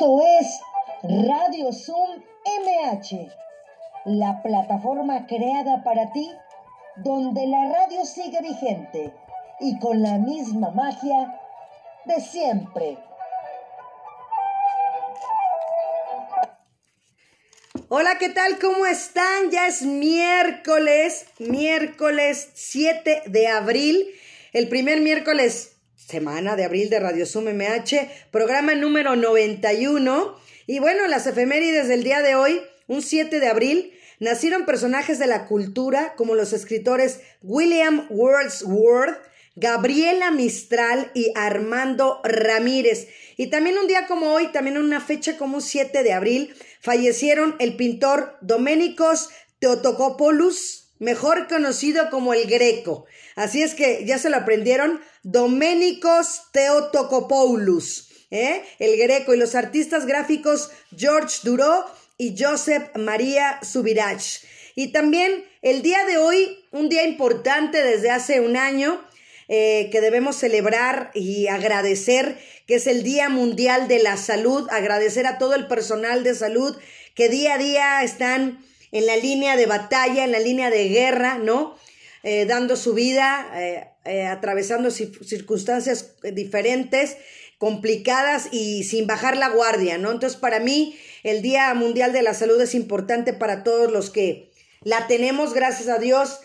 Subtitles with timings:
[0.00, 0.60] Esto es
[1.02, 2.22] Radio Zoom
[2.64, 3.28] MH,
[4.06, 6.26] la plataforma creada para ti
[6.96, 9.12] donde la radio sigue vigente
[9.60, 11.38] y con la misma magia
[12.06, 12.96] de siempre.
[17.90, 18.58] Hola, ¿qué tal?
[18.58, 19.50] ¿Cómo están?
[19.50, 24.06] Ya es miércoles, miércoles 7 de abril,
[24.54, 25.79] el primer miércoles
[26.10, 30.36] semana de abril de Radio Zoom MH, programa número 91.
[30.66, 35.28] Y bueno, las efemérides del día de hoy, un 7 de abril, nacieron personajes de
[35.28, 39.18] la cultura como los escritores William Wordsworth,
[39.54, 43.06] Gabriela Mistral y Armando Ramírez.
[43.36, 47.54] Y también un día como hoy, también una fecha como un 7 de abril, fallecieron
[47.60, 49.28] el pintor Doménicos
[49.60, 53.06] Teotocopoulos, mejor conocido como el Greco.
[53.34, 58.62] Así es que ya se lo aprendieron, Doménicos Teotocopoulos, ¿eh?
[58.78, 61.84] el Greco, y los artistas gráficos George Duro
[62.16, 64.44] y Joseph María Subirach.
[64.76, 69.04] Y también el día de hoy, un día importante desde hace un año,
[69.48, 75.26] eh, que debemos celebrar y agradecer, que es el Día Mundial de la Salud, agradecer
[75.26, 76.76] a todo el personal de salud
[77.16, 81.38] que día a día están en la línea de batalla, en la línea de guerra,
[81.38, 81.76] ¿no?
[82.22, 87.16] Eh, dando su vida, eh, eh, atravesando circunstancias diferentes,
[87.56, 90.10] complicadas y sin bajar la guardia, ¿no?
[90.10, 94.50] Entonces, para mí, el Día Mundial de la Salud es importante para todos los que
[94.82, 96.40] la tenemos, gracias a Dios.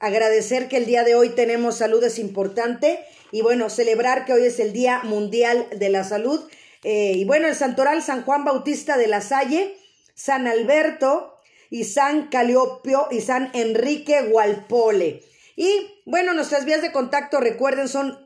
[0.00, 2.98] agradecer que el día de hoy tenemos salud es importante
[3.30, 6.40] y bueno, celebrar que hoy es el Día Mundial de la Salud.
[6.82, 9.76] y bueno, el Santoral San Juan Bautista de la Salle,
[10.14, 11.31] San Alberto
[11.72, 15.22] y San Caliopio y San Enrique Gualpole.
[15.56, 18.18] Y bueno, nuestras vías de contacto, recuerden, son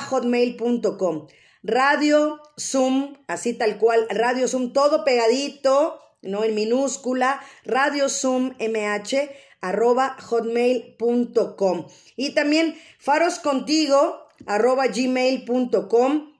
[0.00, 1.28] hotmail.com
[1.62, 9.30] Radio Zoom, así tal cual, Radio Zoom, todo pegadito, no en minúscula, Radio Zoom MH
[9.60, 11.86] arroba hotmail.com.
[12.16, 16.35] Y también faroscontigo arroba gmail.com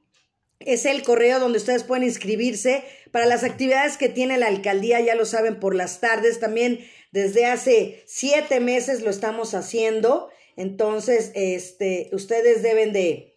[0.61, 5.15] es el correo donde ustedes pueden inscribirse para las actividades que tiene la alcaldía, ya
[5.15, 6.41] lo saben, por las tardes.
[6.41, 6.81] También
[7.13, 10.31] desde hace siete meses lo estamos haciendo.
[10.57, 13.35] Entonces, este, ustedes deben de,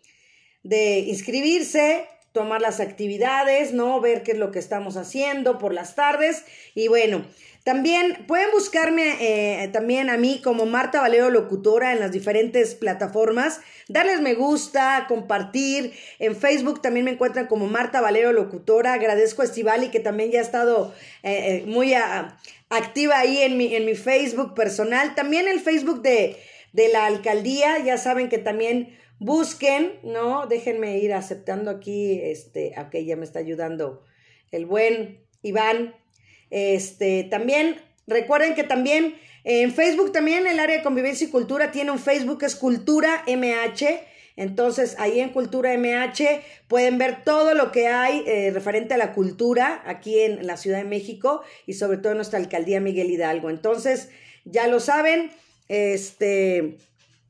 [0.63, 3.99] de inscribirse, tomar las actividades, ¿no?
[3.99, 6.45] Ver qué es lo que estamos haciendo por las tardes.
[6.75, 7.25] Y bueno,
[7.69, 13.61] también pueden buscarme eh, también a mí como Marta Valero Locutora en las diferentes plataformas,
[13.87, 15.93] darles me gusta, compartir.
[16.17, 18.93] En Facebook también me encuentran como Marta Valero Locutora.
[18.93, 21.93] Agradezco a Estivali que también ya ha estado eh, eh, muy
[22.69, 25.13] activa ahí en mi, en mi Facebook personal.
[25.13, 26.37] También el Facebook de,
[26.73, 30.47] de la alcaldía, ya saben que también busquen, ¿no?
[30.47, 34.03] Déjenme ir aceptando aquí, este, ok, ya me está ayudando
[34.49, 35.98] el buen Iván.
[36.49, 37.75] Este, también,
[38.07, 42.43] recuerden que también en Facebook también el área de convivencia y cultura tiene un Facebook
[42.43, 44.01] es Cultura MH.
[44.35, 49.13] Entonces, ahí en Cultura MH pueden ver todo lo que hay eh, referente a la
[49.13, 53.49] cultura aquí en la Ciudad de México y sobre todo en nuestra alcaldía Miguel Hidalgo.
[53.49, 54.09] Entonces,
[54.45, 55.31] ya lo saben,
[55.67, 56.77] este,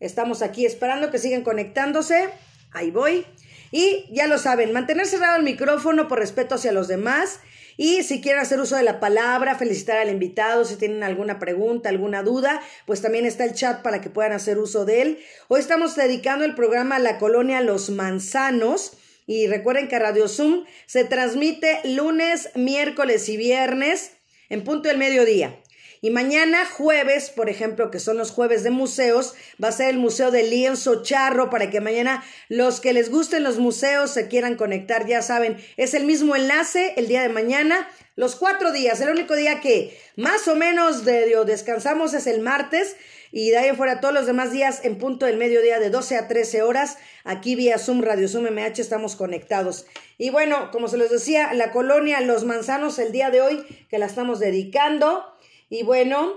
[0.00, 2.30] estamos aquí esperando que sigan conectándose.
[2.72, 3.26] Ahí voy.
[3.70, 7.40] Y ya lo saben, mantener cerrado el micrófono por respeto hacia los demás.
[7.76, 11.90] Y si quieren hacer uso de la palabra, felicitar al invitado, si tienen alguna pregunta,
[11.90, 15.18] alguna duda, pues también está el chat para que puedan hacer uso de él.
[15.48, 18.96] Hoy estamos dedicando el programa a la colonia Los Manzanos.
[19.26, 24.12] Y recuerden que Radio Zoom se transmite lunes, miércoles y viernes
[24.48, 25.61] en punto del mediodía.
[26.04, 29.98] Y mañana jueves, por ejemplo, que son los jueves de museos, va a ser el
[29.98, 34.56] Museo de Lienzo Charro para que mañana los que les gusten los museos se quieran
[34.56, 39.00] conectar, ya saben, es el mismo enlace el día de mañana, los cuatro días.
[39.00, 42.96] El único día que más o menos de, descansamos es el martes.
[43.30, 46.18] Y de ahí en fuera todos los demás días en punto del mediodía de 12
[46.18, 49.86] a 13 horas, aquí vía Zoom, Radio Zoom MH estamos conectados.
[50.18, 53.98] Y bueno, como se les decía, la colonia Los Manzanos el día de hoy que
[53.98, 55.31] la estamos dedicando
[55.72, 56.34] Y bueno,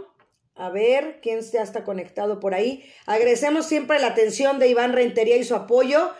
[0.55, 2.85] a ver, ¿quién ya está conectado por ahí?
[3.05, 6.11] Agradecemos siempre la atención de Iván Rentería y su apoyo.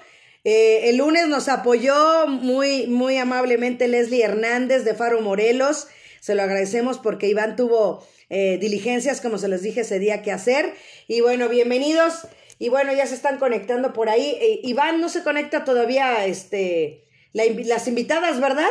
[0.43, 5.87] Eh, el lunes nos apoyó muy, muy amablemente Leslie Hernández de Faro Morelos.
[6.19, 10.33] Se lo agradecemos porque Iván tuvo eh, diligencias, como se les dije ese día, que
[10.33, 10.73] hacer.
[11.07, 12.27] Y bueno, bienvenidos.
[12.59, 14.35] Y bueno, ya se están conectando por ahí.
[14.41, 18.67] Eh, Iván no se conecta todavía, este, las invitadas, ¿verdad?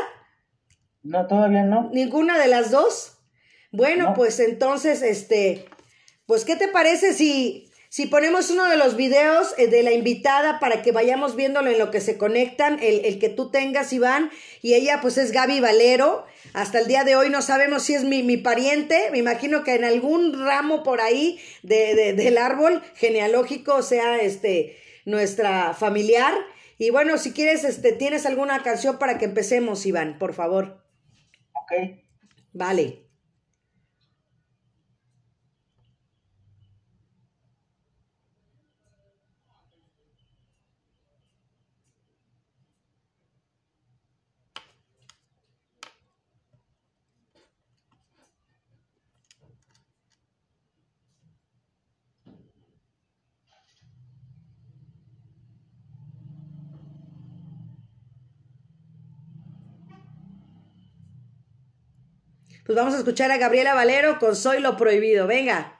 [1.02, 1.88] No, todavía no.
[1.94, 3.13] ¿Ninguna de las dos?
[3.74, 5.64] Bueno, pues entonces, este,
[6.26, 10.60] pues, ¿qué te parece si, si ponemos uno de los videos eh, de la invitada
[10.60, 14.30] para que vayamos viéndolo en lo que se conectan, el, el, que tú tengas, Iván,
[14.62, 16.24] y ella pues es Gaby Valero.
[16.52, 19.74] Hasta el día de hoy no sabemos si es mi, mi pariente, me imagino que
[19.74, 26.32] en algún ramo por ahí de, de, del árbol genealógico sea este, nuestra familiar.
[26.78, 30.80] Y bueno, si quieres, este, tienes alguna canción para que empecemos, Iván, por favor.
[31.54, 31.72] Ok.
[32.52, 33.03] Vale.
[62.64, 65.26] Pues vamos a escuchar a Gabriela Valero con Soy lo Prohibido.
[65.26, 65.73] Venga.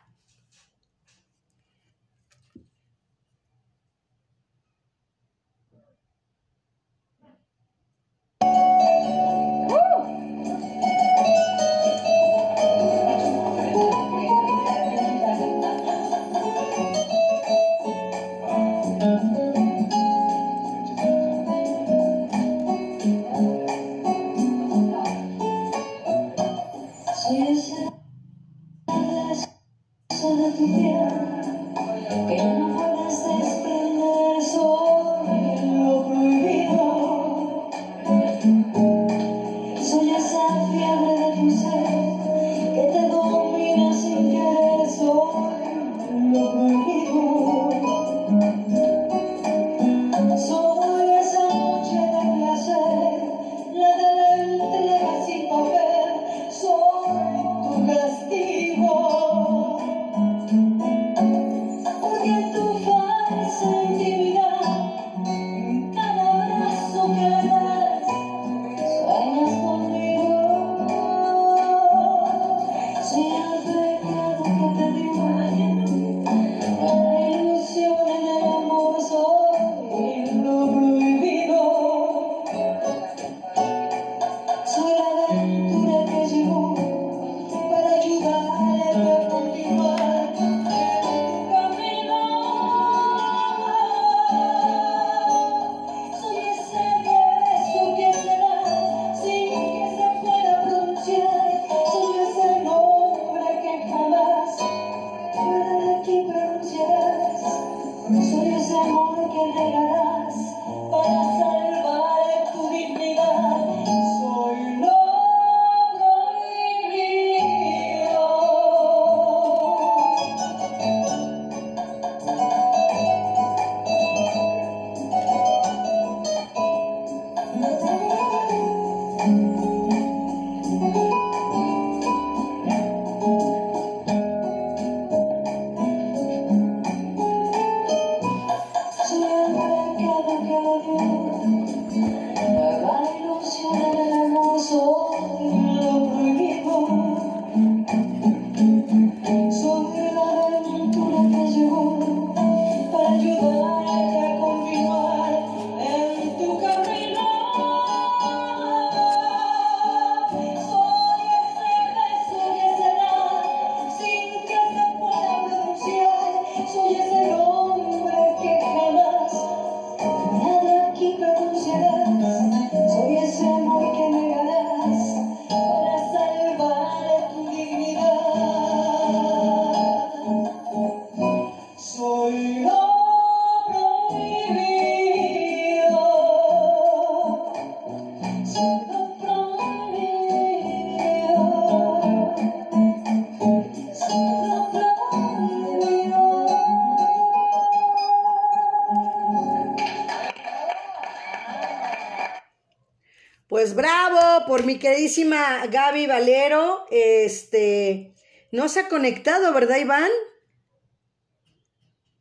[204.75, 206.87] Mi queridísima Gaby Valero.
[206.90, 208.12] Este,
[208.50, 210.11] No se ha conectado, ¿verdad, Iván?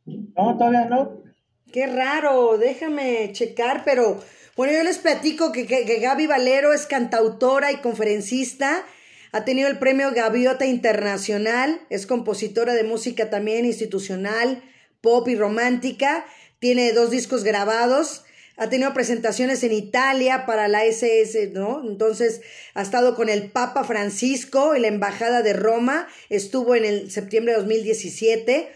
[0.05, 1.23] No, todavía no.
[1.71, 4.23] Qué raro, déjame checar, pero
[4.55, 8.85] bueno, yo les platico que, que, que Gaby Valero es cantautora y conferencista.
[9.31, 14.61] Ha tenido el premio Gaviota Internacional, es compositora de música también institucional,
[15.01, 16.23] pop y romántica.
[16.59, 18.25] Tiene dos discos grabados
[18.57, 21.81] ha tenido presentaciones en Italia para la SS, ¿no?
[21.87, 22.41] Entonces
[22.73, 27.53] ha estado con el Papa Francisco y la Embajada de Roma, estuvo en el septiembre
[27.53, 28.69] de 2017,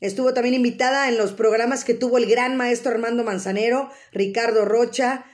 [0.00, 5.24] estuvo también invitada en los programas que tuvo el gran maestro Armando Manzanero, Ricardo Rocha,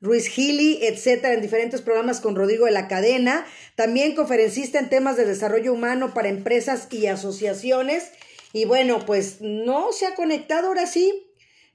[0.00, 3.46] Ruiz Gili, etcétera, en diferentes programas con Rodrigo de la Cadena,
[3.76, 8.10] también conferencista en temas de desarrollo humano para empresas y asociaciones.
[8.52, 11.25] Y bueno, pues no se ha conectado ahora sí,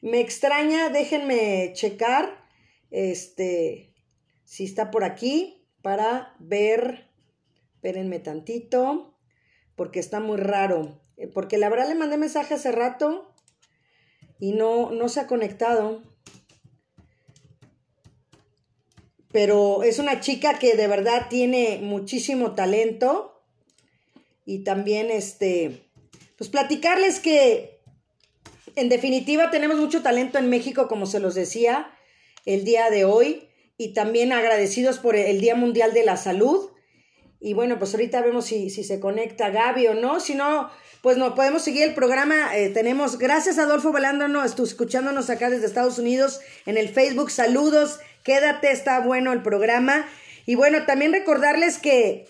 [0.02, 2.46] me extraña, déjenme checar
[2.90, 3.94] este
[4.44, 7.10] si está por aquí para ver.
[7.76, 9.18] Espérenme tantito,
[9.76, 11.02] porque está muy raro.
[11.18, 13.34] Eh, porque la verdad le mandé mensaje hace rato
[14.40, 16.04] y no, no se ha conectado.
[19.32, 23.42] Pero es una chica que de verdad tiene muchísimo talento.
[24.46, 25.90] Y también, este,
[26.38, 27.81] pues platicarles que
[28.76, 31.92] en definitiva, tenemos mucho talento en México, como se los decía
[32.46, 36.70] el día de hoy, y también agradecidos por el Día Mundial de la Salud.
[37.40, 40.20] Y bueno, pues ahorita vemos si, si se conecta Gaby o no.
[40.20, 40.70] Si no,
[41.02, 42.56] pues no podemos seguir el programa.
[42.56, 47.32] Eh, tenemos, gracias Adolfo Velándono, estuvo escuchándonos acá desde Estados Unidos en el Facebook.
[47.32, 50.08] Saludos, quédate, está bueno el programa.
[50.46, 52.28] Y bueno, también recordarles que,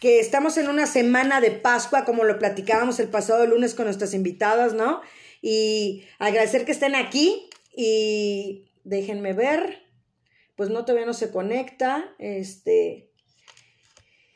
[0.00, 4.14] que estamos en una semana de Pascua, como lo platicábamos el pasado lunes con nuestras
[4.14, 5.00] invitadas, ¿no?
[5.40, 9.86] Y agradecer que estén aquí y déjenme ver,
[10.56, 13.04] pues no todavía no se conecta, este...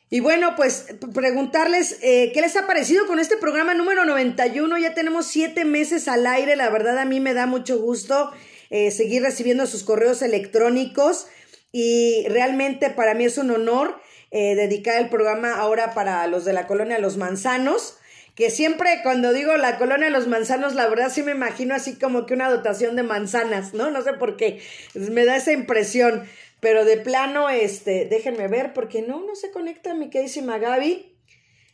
[0.08, 4.76] Y bueno, pues preguntarles eh, qué les ha parecido con este programa número 91.
[4.76, 6.54] Ya tenemos siete meses al aire.
[6.54, 8.30] La verdad a mí me da mucho gusto
[8.68, 11.28] eh, seguir recibiendo sus correos electrónicos
[11.72, 16.52] y realmente para mí es un honor eh, dedicar el programa ahora para los de
[16.52, 17.98] la colonia Los Manzanos
[18.34, 21.98] que siempre cuando digo la colonia de los manzanos, la verdad sí me imagino así
[21.98, 23.90] como que una dotación de manzanas, ¿no?
[23.90, 24.60] No sé por qué,
[24.94, 26.24] me da esa impresión,
[26.60, 31.18] pero de plano, este, déjenme ver, porque no, no se conecta mi queridísima Gaby,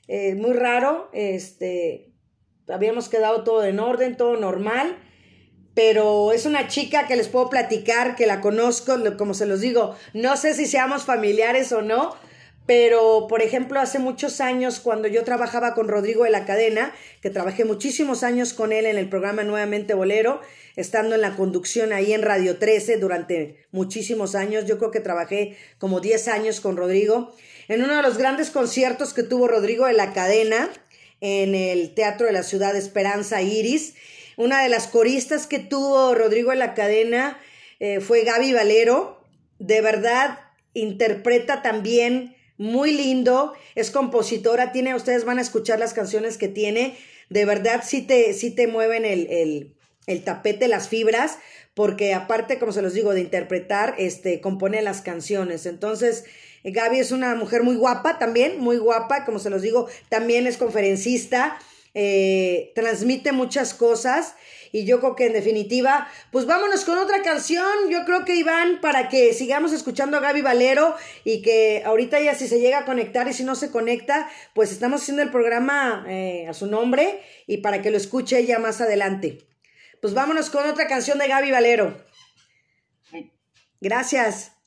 [0.09, 2.13] eh, muy raro, este,
[2.69, 4.97] habíamos quedado todo en orden, todo normal,
[5.75, 9.95] pero es una chica que les puedo platicar, que la conozco, como se los digo,
[10.13, 12.17] no sé si seamos familiares o no,
[12.69, 17.31] pero, por ejemplo, hace muchos años, cuando yo trabajaba con Rodrigo de la Cadena, que
[17.31, 20.43] trabajé muchísimos años con él en el programa Nuevamente Bolero,
[20.77, 25.57] estando en la conducción ahí en Radio 13 durante muchísimos años, yo creo que trabajé
[25.79, 27.35] como 10 años con Rodrigo,
[27.69, 30.69] en uno de los grandes conciertos que tuvo Rodrigo de la Cadena
[31.23, 33.95] en el Teatro de la Ciudad de Esperanza Iris,
[34.37, 37.41] una de las coristas que tuvo Rodrigo de la Cadena
[37.81, 39.25] eh, fue Gaby Valero,
[39.59, 40.41] de verdad
[40.75, 46.97] interpreta también muy lindo, es compositora, tiene, ustedes van a escuchar las canciones que tiene,
[47.31, 49.75] de verdad sí te, sí te mueven el, el,
[50.07, 51.39] el tapete, las fibras,
[51.75, 55.65] porque aparte, como se los digo, de interpretar, este, compone las canciones.
[55.65, 56.25] Entonces,
[56.65, 60.57] Gaby es una mujer muy guapa también, muy guapa, como se los digo, también es
[60.57, 61.59] conferencista,
[61.95, 64.35] eh, transmite muchas cosas
[64.73, 67.67] y yo creo que en definitiva, pues vámonos con otra canción.
[67.91, 70.95] Yo creo que Iván, para que sigamos escuchando a Gaby Valero
[71.25, 74.73] y que ahorita ya si se llega a conectar y si no se conecta, pues
[74.73, 78.81] estamos haciendo el programa eh, a su nombre y para que lo escuche ella más
[78.81, 79.47] adelante.
[80.01, 82.05] Pues vámonos con otra canción de Gaby Valero.
[83.81, 84.58] Gracias.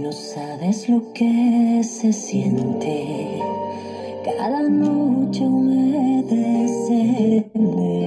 [0.00, 3.17] No sabes lo que se siente
[7.38, 7.97] Mm-hmm.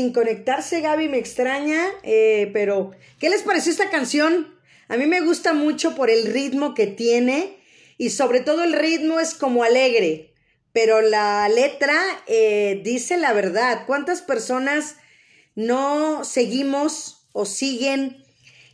[0.00, 4.58] Sin conectarse, Gaby, me extraña, eh, pero ¿qué les pareció esta canción?
[4.88, 7.58] A mí me gusta mucho por el ritmo que tiene
[7.98, 10.32] y sobre todo el ritmo es como alegre,
[10.72, 13.84] pero la letra eh, dice la verdad.
[13.86, 14.96] ¿Cuántas personas
[15.54, 18.24] no seguimos o siguen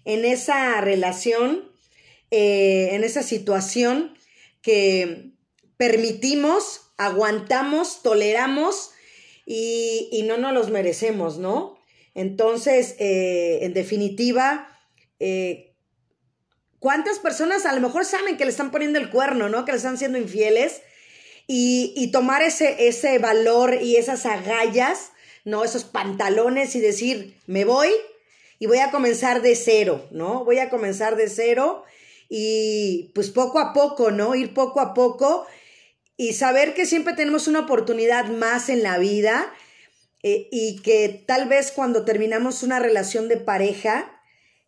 [0.04, 1.72] en esa relación,
[2.30, 4.16] eh, en esa situación
[4.62, 5.32] que
[5.76, 8.92] permitimos, aguantamos, toleramos
[9.46, 11.78] y, no nos los merecemos, ¿no?
[12.14, 14.68] Entonces, eh, en definitiva,
[15.20, 15.74] eh,
[16.80, 19.64] ¿cuántas personas a lo mejor saben que le están poniendo el cuerno, ¿no?
[19.64, 20.82] Que le están siendo infieles
[21.46, 25.12] y, y tomar ese, ese valor y esas agallas,
[25.44, 25.62] ¿no?
[25.62, 27.90] Esos pantalones y decir, me voy
[28.58, 30.44] y voy a comenzar de cero, ¿no?
[30.44, 31.84] Voy a comenzar de cero
[32.28, 34.34] y pues poco a poco, ¿no?
[34.34, 35.46] Ir poco a poco
[36.16, 39.52] y saber que siempre tenemos una oportunidad más en la vida
[40.22, 44.12] eh, y que tal vez cuando terminamos una relación de pareja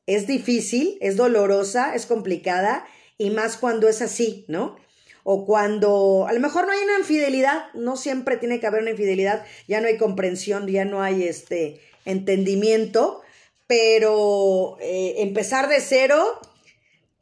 [0.06, 4.76] es difícil, es dolorosa, es complicada y más cuando es así, ¿no?
[5.24, 8.92] O cuando a lo mejor no hay una infidelidad, no siempre tiene que haber una
[8.92, 13.20] infidelidad, ya no hay comprensión, ya no hay este entendimiento,
[13.66, 16.40] pero eh, empezar de cero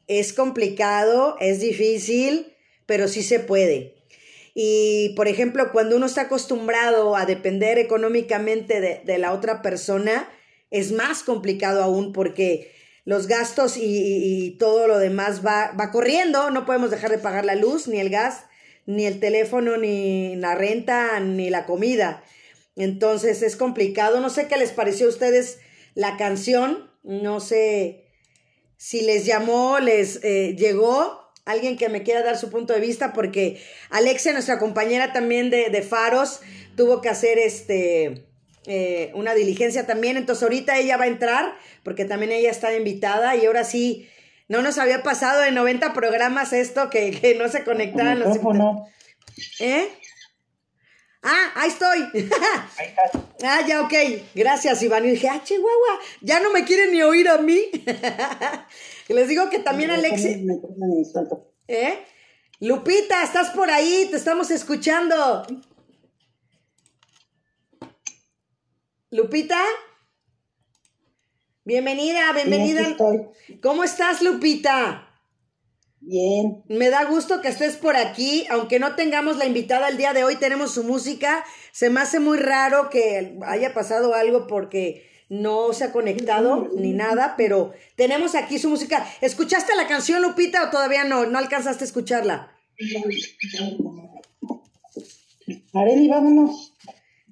[0.07, 2.53] es complicado, es difícil,
[2.85, 3.96] pero sí se puede.
[4.59, 10.27] Y, por ejemplo, cuando uno está acostumbrado a depender económicamente de, la otra persona,
[10.71, 12.71] es más complicado aún porque
[13.05, 17.53] los gastos y, todo lo demás va, va, corriendo, no podemos dejar de pagar la
[17.53, 18.45] luz, ni el gas,
[18.87, 22.23] ni el teléfono, ni la renta, ni la comida.
[22.75, 24.21] Entonces es complicado.
[24.21, 25.59] No sé qué les pareció a ustedes
[25.93, 28.05] la canción, no sé
[28.75, 33.13] si les llamó, les eh, llegó alguien que me quiera dar su punto de vista,
[33.13, 36.41] porque Alexia, nuestra compañera también de, Faros,
[36.75, 38.25] tuvo que hacer este
[38.65, 40.17] eh, una diligencia también.
[40.17, 44.09] Entonces ahorita ella va a entrar, porque también ella está invitada, y ahora sí,
[44.49, 48.37] no nos había pasado de 90 programas esto que, no se conectaran los.
[49.59, 49.87] ¿Eh?
[51.23, 51.99] Ah, ahí estoy.
[52.77, 53.21] Ahí estás.
[53.43, 53.93] Ah, ya, ok.
[54.33, 55.05] Gracias, Iván.
[55.05, 57.59] Y dije, ah, Chihuahua, ya no me quieren ni oír a mí.
[59.13, 60.45] les digo que también Alexi.
[61.67, 61.99] ¿Eh?
[62.59, 65.45] Lupita, estás por ahí, te estamos escuchando.
[69.11, 69.59] Lupita.
[71.63, 72.95] Bienvenida, bienvenida.
[73.61, 75.07] ¿Cómo estás, Lupita?
[75.99, 76.63] Bien.
[76.67, 80.23] Me da gusto que estés por aquí, aunque no tengamos la invitada el día de
[80.23, 81.43] hoy, tenemos su música.
[81.71, 86.93] Se me hace muy raro que haya pasado algo porque no se ha conectado ni
[86.93, 89.07] nada, pero tenemos aquí su música.
[89.21, 91.25] ¿Escuchaste la canción, Lupita, o todavía no?
[91.25, 92.51] ¿No alcanzaste a escucharla?
[95.73, 96.73] Areli, vámonos.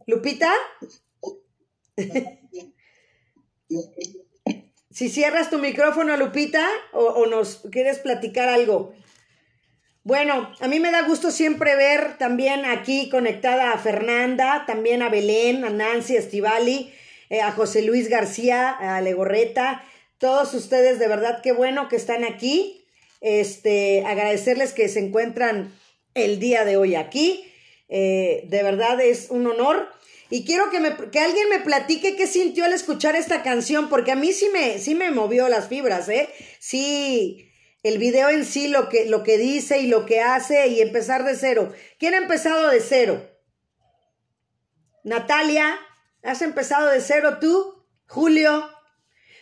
[0.08, 0.52] ¿Lupita?
[4.96, 8.94] Si cierras tu micrófono, Lupita, o, nos quieres platicar algo.
[10.06, 15.10] Bueno, a mí me da gusto siempre ver también aquí conectada a Fernanda, también a
[15.10, 16.94] Belén, a Nancy, a Estivali,
[17.30, 19.84] eh, a José Luis García, a Legorreta,
[20.18, 22.86] todos ustedes de verdad qué bueno que están aquí.
[23.22, 25.74] Este, agradecerles que se encuentran
[26.14, 27.46] el día de hoy aquí.
[27.90, 29.90] Eh, de verdad es un honor.
[30.30, 34.12] Y quiero que, me, que alguien me platique qué sintió al escuchar esta canción, porque
[34.12, 36.30] a mí sí me, sí me movió las fibras, ¿eh?
[36.60, 37.52] Sí,
[37.84, 41.24] el video en sí, lo que, lo que dice y lo que hace y empezar
[41.24, 41.72] de cero.
[42.00, 43.30] ¿Quién ha empezado de cero?
[45.04, 45.78] Natalia,
[46.26, 47.86] ¿has empezado de cero tú?
[48.08, 48.70] Julio.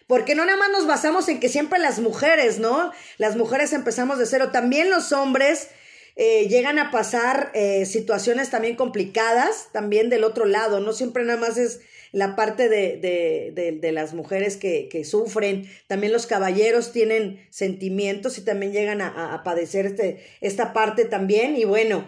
[0.07, 2.91] Porque no nada más nos basamos en que siempre las mujeres, ¿no?
[3.17, 4.49] Las mujeres empezamos de cero.
[4.51, 5.69] También los hombres
[6.15, 11.39] eh, llegan a pasar eh, situaciones también complicadas, también del otro lado, no siempre nada
[11.39, 11.79] más es
[12.11, 18.37] la parte de, de, de, las mujeres que, que, sufren, también los caballeros tienen sentimientos
[18.37, 22.07] y también llegan a, a, padecer este, esta parte también, y bueno,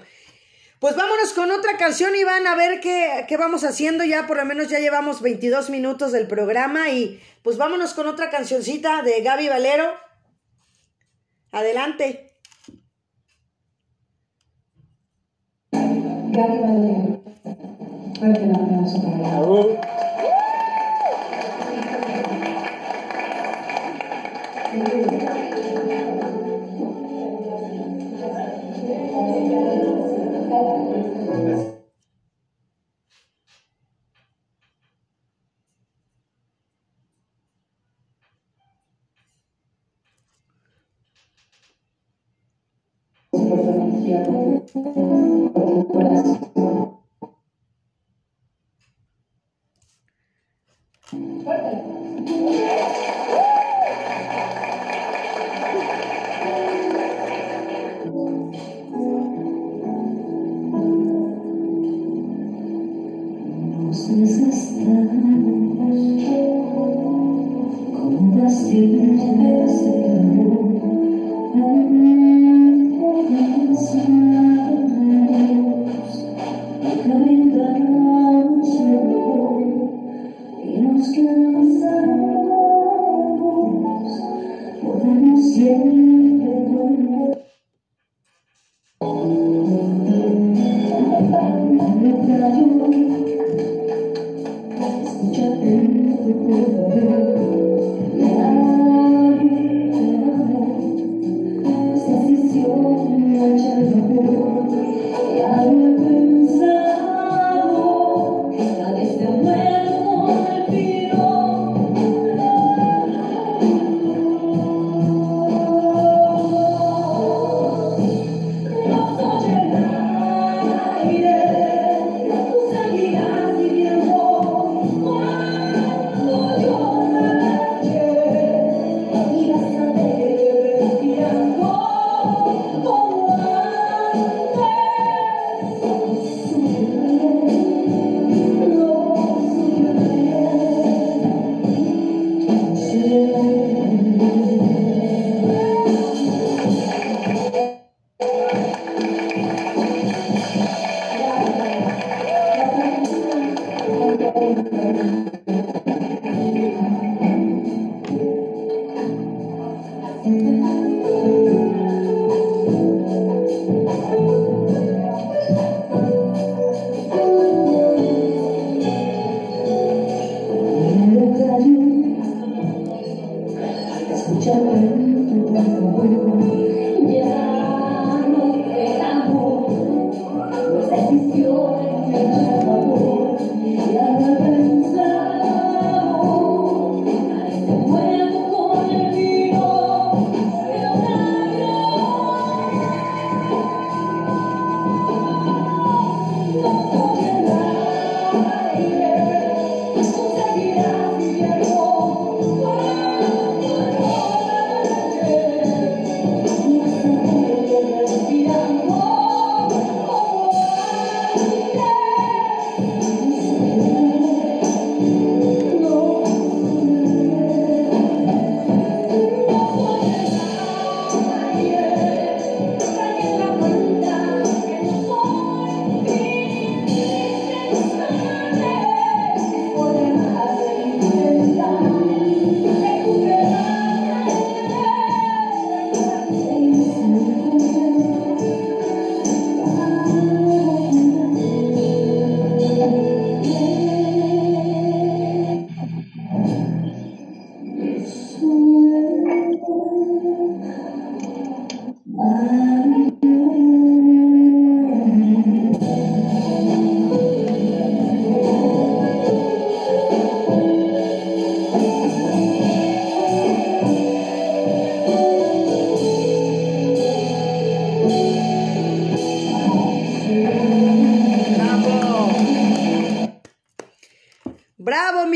[0.79, 4.03] pues vámonos con otra canción y van a ver qué, qué vamos haciendo.
[4.03, 8.29] Ya por lo menos ya llevamos 22 minutos del programa y pues vámonos con otra
[8.29, 9.93] cancioncita de Gaby Valero.
[11.51, 12.33] Adelante.
[15.71, 17.15] Gaby Valero.
[44.05, 44.63] tempo,
[45.55, 46.74] o coração.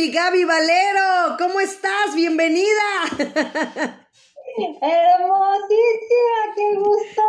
[0.10, 2.15] Mi Gaby Valero, ¿cómo estás?
[2.15, 2.65] Bienvenida.
[4.82, 7.22] Hermosísima, qué gusto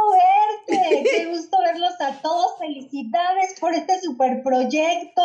[0.68, 2.58] verte, qué gusto verlos a todos.
[2.58, 5.22] Felicidades por este super proyecto,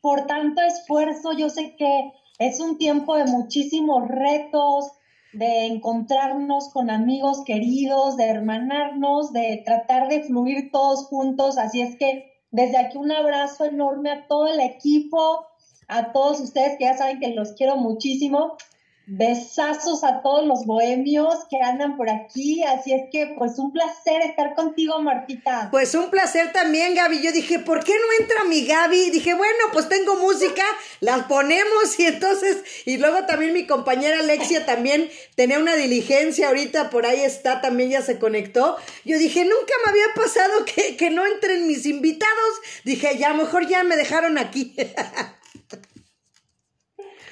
[0.00, 1.32] por tanto esfuerzo.
[1.32, 4.90] Yo sé que es un tiempo de muchísimos retos,
[5.34, 11.58] de encontrarnos con amigos queridos, de hermanarnos, de tratar de fluir todos juntos.
[11.58, 15.46] Así es que desde aquí un abrazo enorme a todo el equipo,
[15.92, 18.56] a todos ustedes que ya saben que los quiero muchísimo.
[19.04, 22.62] Besazos a todos los bohemios que andan por aquí.
[22.62, 25.68] Así es que, pues, un placer estar contigo, Martita.
[25.72, 27.20] Pues un placer también, Gaby.
[27.20, 29.10] Yo dije, ¿por qué no entra mi Gaby?
[29.10, 30.62] Dije, bueno, pues tengo música,
[31.00, 36.88] las ponemos y entonces, y luego también mi compañera Alexia también tenía una diligencia ahorita,
[36.88, 38.76] por ahí está, también ya se conectó.
[39.04, 42.52] Yo dije, nunca me había pasado que, que no entren mis invitados.
[42.84, 44.76] Dije, ya, mejor ya me dejaron aquí.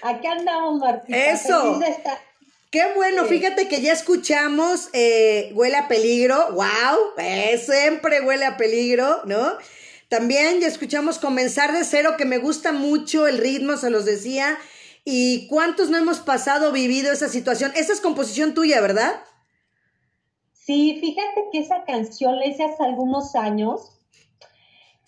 [0.02, 1.16] Aquí andamos, Martita.
[1.16, 1.60] Eso.
[1.62, 2.18] Feliz de estar.
[2.70, 8.56] Qué bueno, fíjate que ya escuchamos eh, Huele a Peligro, wow, eh, siempre huele a
[8.56, 9.54] peligro, ¿no?
[10.08, 14.56] También ya escuchamos Comenzar de Cero, que me gusta mucho el ritmo, se los decía,
[15.04, 17.72] ¿Y cuántos no hemos pasado, vivido esa situación?
[17.74, 19.22] Esa es composición tuya, ¿verdad?
[20.52, 23.98] Sí, fíjate que esa canción la hice hace algunos años.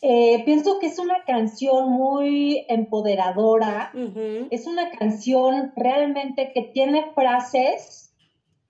[0.04, 3.92] Eh, pienso que es una canción muy empoderadora.
[3.94, 4.48] Ujú.
[4.50, 8.12] Es una canción realmente que tiene frases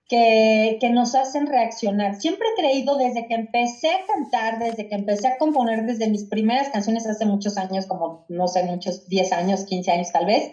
[0.09, 2.17] que, que nos hacen reaccionar.
[2.17, 6.25] Siempre he creído desde que empecé a cantar, desde que empecé a componer, desde mis
[6.25, 10.53] primeras canciones hace muchos años, como no sé, muchos 10 años, 15 años tal vez,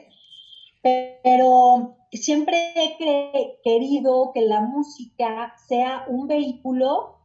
[0.82, 7.19] pero siempre he querido que la música sea un vehículo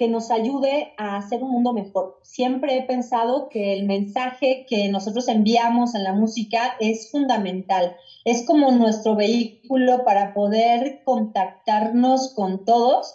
[0.00, 2.18] que nos ayude a hacer un mundo mejor.
[2.22, 7.94] Siempre he pensado que el mensaje que nosotros enviamos en la música es fundamental.
[8.24, 13.14] Es como nuestro vehículo para poder contactarnos con todos.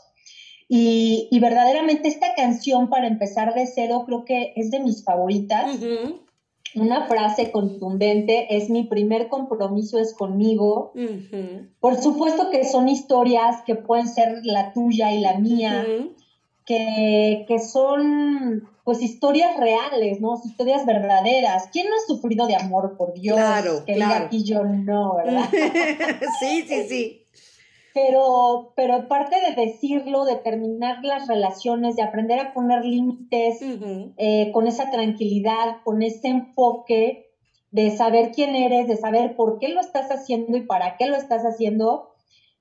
[0.69, 5.79] Y, y verdaderamente esta canción, para empezar de cero, creo que es de mis favoritas
[6.75, 10.91] una frase contundente, es mi primer compromiso es conmigo.
[11.79, 15.85] Por supuesto que son historias que pueden ser la tuya y la mía.
[16.65, 20.39] Que, que son pues historias reales, ¿no?
[20.43, 21.69] Historias verdaderas.
[21.71, 23.35] ¿Quién no ha sufrido de amor, por Dios?
[23.35, 24.25] Claro, que claro.
[24.25, 25.49] aquí yo no, ¿verdad?
[26.39, 27.21] sí, sí, sí.
[27.95, 33.57] pero, pero parte de decirlo, de terminar las relaciones, de aprender a poner límites,
[34.17, 37.31] eh, con esa tranquilidad, con ese enfoque
[37.71, 41.15] de saber quién eres, de saber por qué lo estás haciendo y para qué lo
[41.15, 42.13] estás haciendo,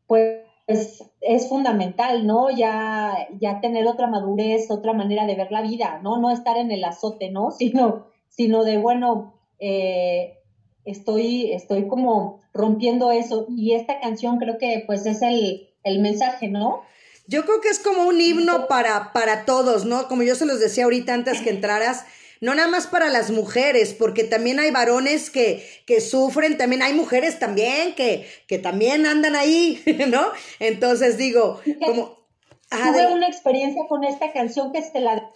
[0.07, 2.51] pues es fundamental, ¿no?
[2.51, 6.19] Ya, ya tener otra madurez, otra manera de ver la vida, ¿no?
[6.19, 7.51] No estar en el azote, ¿no?
[7.59, 10.39] Sino, sino de, bueno, eh,
[10.85, 13.47] estoy, estoy como rompiendo eso.
[13.57, 16.83] Y esta canción creo que pues es el, el mensaje, ¿no?
[17.27, 20.09] Yo creo que es como un himno para, para todos, ¿no?
[20.09, 22.05] Como yo se los decía ahorita antes que entraras,
[22.45, 26.93] no nada más para las mujeres, porque también hay varones que, que sufren, también hay
[26.93, 30.23] mujeres también que, que también andan ahí, ¿no?
[30.61, 32.23] Entonces digo, como...
[32.71, 35.31] Ajá, Tuve de- una experiencia con esta canción que se la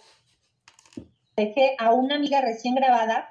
[1.37, 3.29] dejé a una amiga recién grabada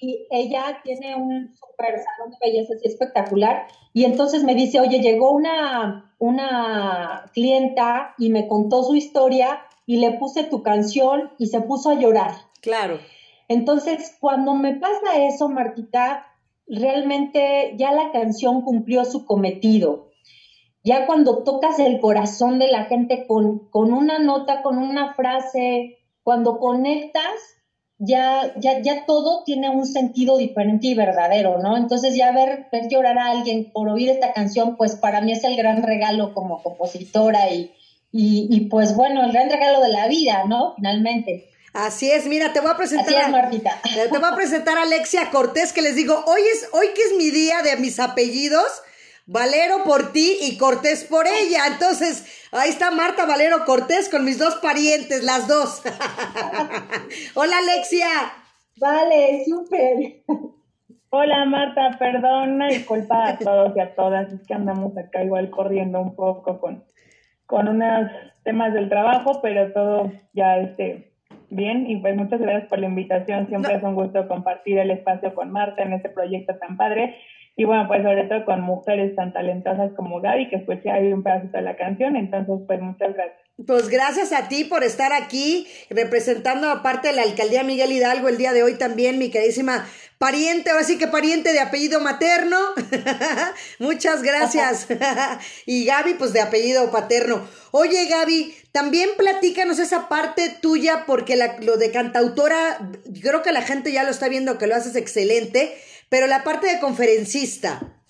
[0.00, 5.00] y ella tiene un super salón de belleza así espectacular y entonces me dice, oye,
[5.00, 11.46] llegó una, una clienta y me contó su historia y le puse tu canción y
[11.46, 12.32] se puso a llorar.
[12.64, 12.98] Claro.
[13.46, 16.24] Entonces, cuando me pasa eso, Marquita,
[16.66, 20.08] realmente ya la canción cumplió su cometido.
[20.82, 25.98] Ya cuando tocas el corazón de la gente con, con una nota, con una frase,
[26.22, 27.34] cuando conectas,
[27.98, 31.76] ya, ya, ya todo tiene un sentido diferente y verdadero, ¿no?
[31.76, 35.44] Entonces ya ver, ver llorar a alguien por oír esta canción, pues para mí es
[35.44, 37.72] el gran regalo como compositora y,
[38.10, 40.72] y, y pues bueno, el gran regalo de la vida, ¿no?
[40.76, 41.50] Finalmente.
[41.74, 43.80] Así es, mira, te voy a presentar Así es, a- Martita.
[43.82, 47.14] te voy a presentar a Alexia Cortés, que les digo, hoy es, hoy que es
[47.18, 48.82] mi día de mis apellidos,
[49.26, 51.66] Valero por ti y Cortés por ella.
[51.66, 55.82] Entonces, ahí está Marta Valero Cortés con mis dos parientes, las dos.
[57.34, 58.06] Hola Alexia.
[58.76, 60.22] Vale, súper.
[61.10, 65.48] Hola Marta, perdón, una disculpa a todos y a todas, es que andamos acá igual
[65.50, 66.84] corriendo un poco con,
[67.46, 68.10] con unos
[68.42, 71.13] temas del trabajo, pero todo ya este
[71.54, 73.78] bien y pues muchas gracias por la invitación, siempre No.
[73.78, 77.16] es un gusto compartir el espacio con Marta en este proyecto tan padre
[77.56, 81.22] y bueno, pues sobre todo con mujeres tan talentosas como Gaby, que escuché ahí un
[81.22, 83.38] pedacito de la canción, entonces pues muchas gracias.
[83.68, 88.36] Pues gracias a ti por estar aquí representando aparte de la alcaldía Miguel Hidalgo el
[88.36, 89.86] día de hoy también, mi queridísima
[90.18, 92.56] pariente, ahora sí que pariente de apellido materno.
[93.78, 94.88] Muchas gracias.
[95.66, 97.46] y Gaby, pues de apellido paterno.
[97.70, 102.90] Oye, Gaby, también platícanos esa parte tuya, porque la- lo de cantautora,
[103.22, 105.74] creo que la gente ya lo está viendo que lo haces excelente,
[106.14, 108.00] pero la parte de conferencista.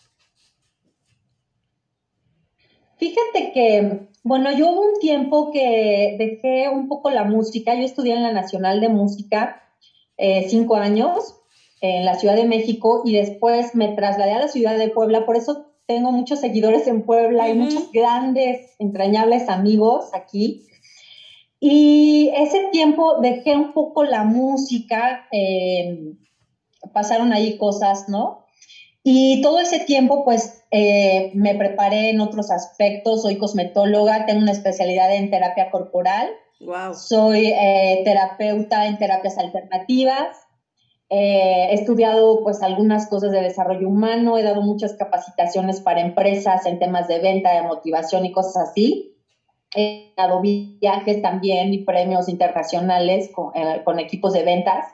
[2.99, 7.75] Fíjate que, bueno, yo hubo un tiempo que dejé un poco la música.
[7.75, 9.63] Yo estudié en la Nacional de Música
[10.19, 11.41] eh, cinco años
[11.81, 15.25] en la Ciudad de México y después me trasladé a la ciudad de Puebla.
[15.25, 17.61] Por eso tengo muchos seguidores en Puebla y Ujú.
[17.63, 20.67] muchos grandes, entrañables amigos aquí.
[21.59, 26.17] Y ese tiempo dejé un poco la música, eh,
[26.93, 28.45] pasaron ahí cosas, ¿no?
[29.07, 33.23] Y todo ese tiempo, pues, eh, me preparé en otros aspectos.
[33.23, 36.31] Soy cosmetóloga, tengo una especialidad en terapia corporal.
[36.61, 36.95] Wow.
[36.95, 40.39] Soy eh, terapeuta en terapias alternativas.
[41.11, 44.39] Eh, he estudiado, pues, algunas cosas de desarrollo humano.
[44.39, 49.19] He dado muchas capacitaciones para empresas en temas de venta, de motivación y cosas así.
[49.77, 54.87] He dado viajes también y premios internacionales con, eh, con equipos de ventas.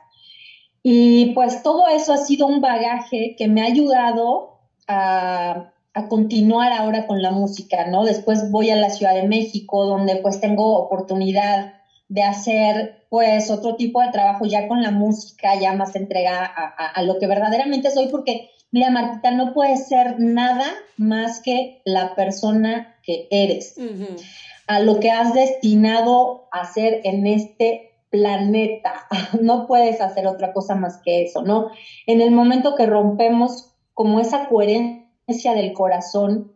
[0.83, 6.73] Y pues todo eso ha sido un bagaje que me ha ayudado a, a continuar
[6.73, 8.05] ahora con la música, ¿no?
[8.05, 11.75] Después voy a la Ciudad de México, donde pues tengo oportunidad
[12.09, 16.75] de hacer pues otro tipo de trabajo ya con la música, ya más entrega a,
[16.77, 20.65] a- a lo que verdaderamente soy, porque mira Martita, no puedes ser nada
[20.97, 23.77] más que la persona que eres,
[24.67, 29.07] a lo que has destinado a ser en este planeta.
[29.41, 31.71] No puedes hacer otra cosa más que eso, ¿no?
[32.07, 36.53] En el momento que rompemos como esa coherencia del corazón,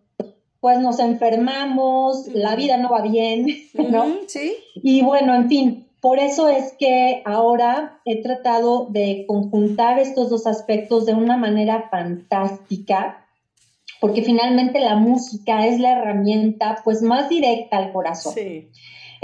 [0.60, 3.46] pues nos enfermamos, la vida no va bien,
[3.90, 4.06] ¿no?
[4.26, 4.56] Sí.
[4.76, 10.46] Y bueno, en fin, por eso es que ahora he tratado de conjuntar estos dos
[10.46, 13.26] aspectos de una manera fantástica,
[14.00, 18.34] porque finalmente la música es la herramienta pues más directa al corazón.
[18.34, 18.68] Sí.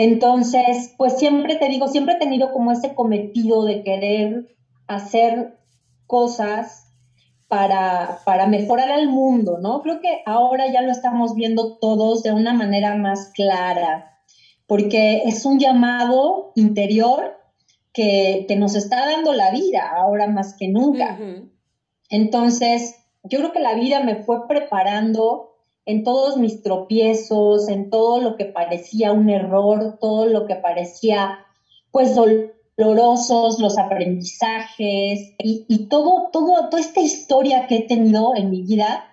[0.02, 4.46] Entonces, pues siempre te digo, siempre he tenido como ese cometido de querer
[4.86, 5.58] hacer
[6.06, 6.90] cosas
[7.48, 9.82] para, para mejorar al mundo, ¿no?
[9.82, 14.22] Creo que ahora ya lo estamos viendo todos de una manera más clara,
[14.66, 17.36] porque es un llamado interior
[17.92, 21.18] que, que nos está dando la vida ahora más que nunca.
[22.08, 25.49] Entonces, yo creo que la vida me fue preparando
[25.90, 31.38] en todos mis tropiezos, en todo lo que parecía un error, todo lo que parecía,
[31.91, 38.51] pues, dolorosos, los aprendizajes y, y todo, todo, toda esta historia que he tenido en
[38.51, 39.05] mi vida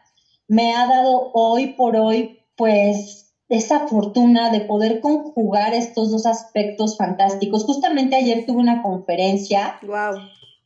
[0.47, 6.97] me ha dado hoy por hoy, pues, esa fortuna de poder conjugar estos dos aspectos
[6.97, 7.63] fantásticos.
[7.63, 10.19] Justamente ayer tuve una conferencia Wow.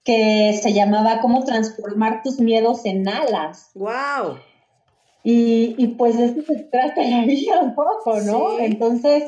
[0.04, 3.70] que se llamaba Cómo transformar tus miedos en alas.
[3.76, 4.40] Wow.
[5.24, 8.58] Y, y pues eso se trata la vida un poco, ¿no?
[8.58, 8.66] Sí.
[8.66, 9.24] Entonces,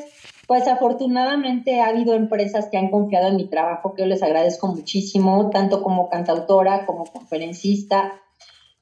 [0.46, 4.66] pues afortunadamente ha habido empresas que han confiado en mi trabajo, que yo les agradezco
[4.68, 8.20] muchísimo, tanto como cantautora como conferencista.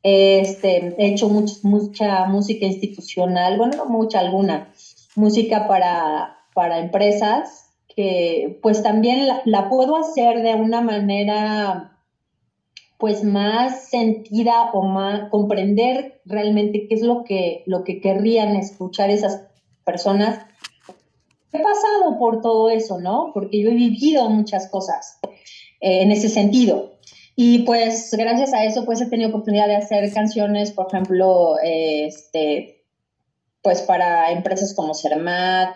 [0.03, 4.73] Este, he hecho much- mucha música institucional, bueno, no mucha, alguna,
[5.15, 11.92] música para, para empresas, que pues también la, la puedo hacer de una manera
[13.03, 19.11] pues más sentida o más comprender realmente qué es lo que, lo que querrían escuchar
[19.11, 19.41] esas
[19.85, 20.47] personas.
[21.53, 23.33] He pasado por todo eso, ¿no?
[23.35, 25.19] Porque yo he vivido muchas cosas
[25.81, 26.93] eh, en ese sentido.
[27.35, 32.85] Y pues gracias a eso pues he tenido oportunidad de hacer canciones, por ejemplo, este,
[33.63, 35.75] pues para empresas como Cermat,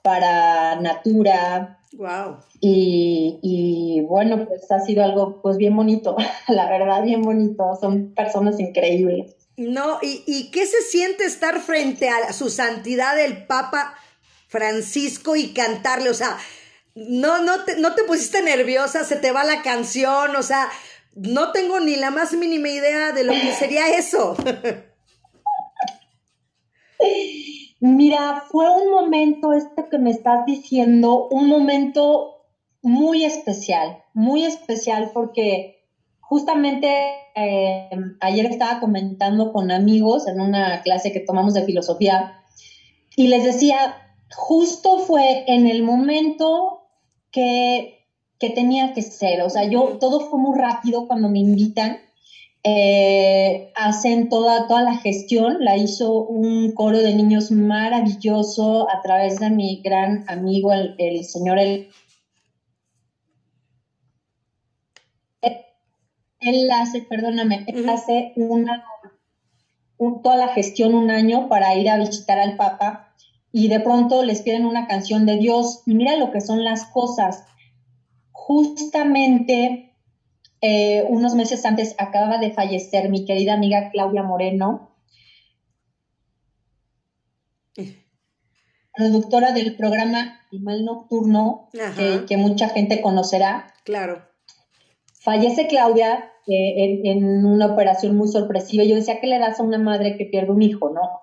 [0.00, 2.38] para Natura, Wow.
[2.60, 6.16] y, y, bueno, pues ha sido algo pues bien bonito,
[6.48, 7.76] la verdad, bien bonito.
[7.80, 9.36] Son personas increíbles.
[9.56, 13.94] No, ¿y, ¿y qué se siente estar frente a su santidad el Papa
[14.48, 16.08] Francisco y cantarle?
[16.08, 16.38] O sea,
[16.94, 20.68] no, no te, no te pusiste nerviosa, se te va la canción, o sea,
[21.14, 24.36] no tengo ni la más mínima idea de lo que sería eso.
[27.84, 32.44] Mira, fue un momento, esto que me estás diciendo, un momento
[32.80, 35.82] muy especial, muy especial porque
[36.20, 36.88] justamente
[37.34, 42.44] eh, ayer estaba comentando con amigos en una clase que tomamos de filosofía
[43.16, 43.96] y les decía,
[44.32, 46.86] justo fue en el momento
[47.32, 48.06] que,
[48.38, 51.98] que tenía que ser, o sea, yo todo fue muy rápido cuando me invitan
[52.64, 59.38] eh, hacen toda, toda la gestión, la hizo un coro de niños maravilloso a través
[59.38, 61.88] de mi gran amigo, el, el señor el,
[66.40, 68.82] él hace, perdóname, él hace una,
[69.96, 73.06] un- toda la gestión un año para ir a visitar al Papa
[73.52, 76.84] y de pronto les piden una canción de Dios y mira lo que son las
[76.86, 77.44] cosas.
[78.32, 79.91] Justamente
[80.62, 84.88] eh, unos meses antes acaba de fallecer mi querida amiga Claudia Moreno,
[88.94, 93.66] productora del programa Animal Nocturno, que, que mucha gente conocerá.
[93.84, 94.22] Claro.
[95.20, 98.84] Fallece Claudia eh, en, en una operación muy sorpresiva.
[98.84, 101.20] Yo decía, ¿qué le das a una madre que pierde un hijo, no?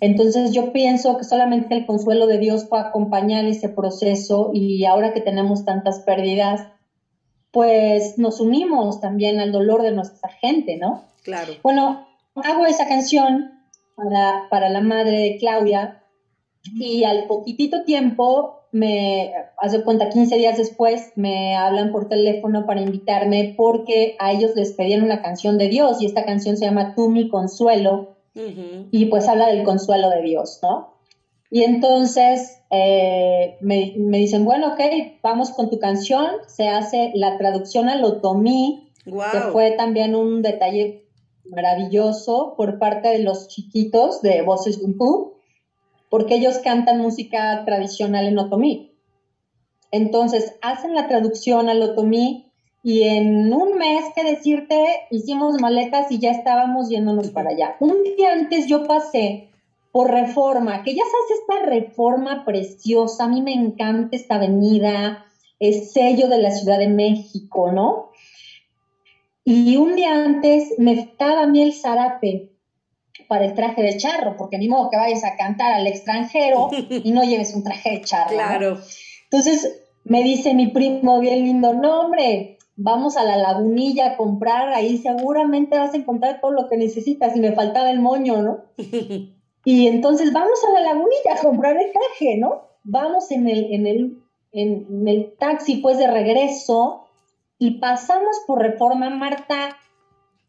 [0.00, 5.12] Entonces yo pienso que solamente el consuelo de Dios puede acompañar ese proceso y ahora
[5.12, 6.66] que tenemos tantas pérdidas,
[7.52, 11.04] pues nos unimos también al dolor de nuestra gente, ¿no?
[11.22, 11.54] Claro.
[11.62, 13.50] Bueno, hago esa canción
[13.96, 16.04] para, para la madre de Claudia
[16.74, 22.80] y al poquitito tiempo, me hace cuenta 15 días después, me hablan por teléfono para
[22.80, 26.94] invitarme porque a ellos les pedían una canción de Dios y esta canción se llama
[26.94, 30.99] Tú mi consuelo y pues habla del consuelo de Dios, ¿no?
[31.50, 34.80] Y entonces eh, me, me dicen, bueno, ok,
[35.22, 41.04] vamos con tu canción, se hace la traducción al otomí, que fue también un detalle
[41.44, 45.34] maravilloso por parte de los chiquitos de Voces Gumpú,
[46.08, 48.92] porque ellos cantan música tradicional en otomí.
[49.90, 56.18] Entonces, hacen la traducción al otomí y en un mes, que decirte, hicimos maletas y
[56.18, 57.76] ya estábamos yéndonos para allá.
[57.80, 59.49] Un día antes yo pasé
[59.92, 65.26] por reforma, que ya sabes, esta reforma preciosa, a mí me encanta esta avenida,
[65.58, 68.10] es sello de la Ciudad de México, ¿no?
[69.44, 72.52] Y un día antes me estaba a mí el zarape
[73.28, 77.10] para el traje de charro, porque ni modo que vayas a cantar al extranjero y
[77.10, 78.30] no lleves un traje de charro.
[78.30, 78.36] ¿no?
[78.36, 78.78] Claro.
[79.24, 84.68] Entonces me dice mi primo bien lindo, no hombre, vamos a la lagunilla a comprar,
[84.70, 88.64] ahí seguramente vas a encontrar todo lo que necesitas y me faltaba el moño, ¿no?
[89.64, 92.68] Y entonces vamos a la lagunilla a comprar el traje, ¿no?
[92.82, 97.06] Vamos en el, en el, en el taxi pues de regreso
[97.58, 99.76] y pasamos por Reforma Marta.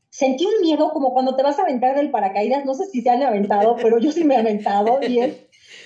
[0.10, 3.10] Sentí un miedo como cuando te vas a aventar del paracaídas, no sé si se
[3.10, 5.46] han aventado, pero yo sí me he aventado y es,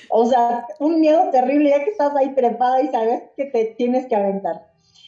[0.10, 4.06] o sea, un miedo terrible ya que estás ahí trepada y sabes que te tienes
[4.06, 4.68] que aventar.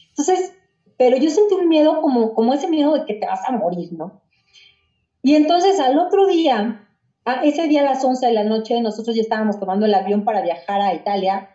[0.10, 0.54] Entonces,
[0.98, 3.94] pero yo sentí un miedo como, como ese miedo de que te vas a morir,
[3.94, 4.22] ¿no?
[5.22, 6.87] Y entonces al otro día,
[7.30, 10.24] Ah, ese día a las 11 de la noche nosotros ya estábamos tomando el avión
[10.24, 11.50] para viajar a Italia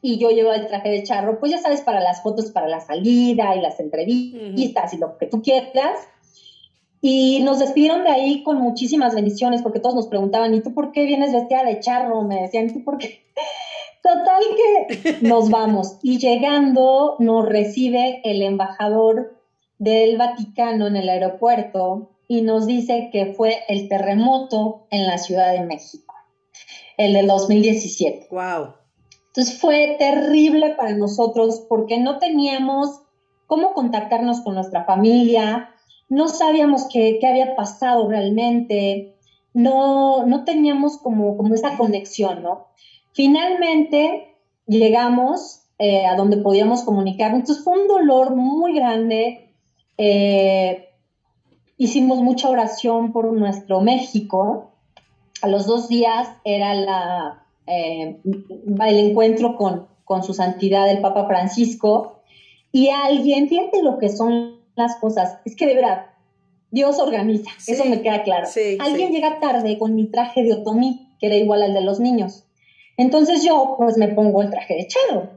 [0.00, 2.80] y yo llevo el traje de charro, pues ya sabes, para las fotos, para la
[2.80, 6.00] salida y las entrevistas y lo que tú quieras.
[7.00, 10.90] Y nos despidieron de ahí con muchísimas bendiciones porque todos nos preguntaban, ¿y tú por
[10.90, 12.22] qué vienes vestida de charro?
[12.22, 13.22] Me decían, ¿y tú por qué?
[14.02, 15.98] Total que nos vamos.
[16.02, 19.38] Y llegando nos recibe el embajador
[19.78, 25.52] del Vaticano en el aeropuerto y nos dice que fue el terremoto en la Ciudad
[25.52, 26.14] de México,
[26.96, 28.28] el del 2017.
[28.30, 28.72] Wow.
[29.26, 33.02] Entonces fue terrible para nosotros porque no teníamos
[33.46, 35.74] cómo contactarnos con nuestra familia,
[36.08, 39.14] no sabíamos qué, qué había pasado realmente,
[39.52, 42.68] no, no teníamos como, como esa conexión, ¿no?
[43.12, 49.54] Finalmente llegamos eh, a donde podíamos comunicarnos, entonces fue un dolor muy grande.
[49.98, 50.88] Eh,
[51.82, 54.70] hicimos mucha oración por nuestro México.
[55.40, 61.26] A los dos días era la, eh, el encuentro con, con su santidad el Papa
[61.26, 62.22] Francisco
[62.70, 66.06] y alguien, fíjate lo que son las cosas, es que de verdad,
[66.70, 68.46] Dios organiza, Sí, eso me queda claro.
[68.46, 69.14] sí, alguien sí.
[69.14, 72.44] llega tarde con mi traje de otomí, que era igual al de los niños.
[72.96, 75.30] Entonces yo pues me pongo el traje de charro.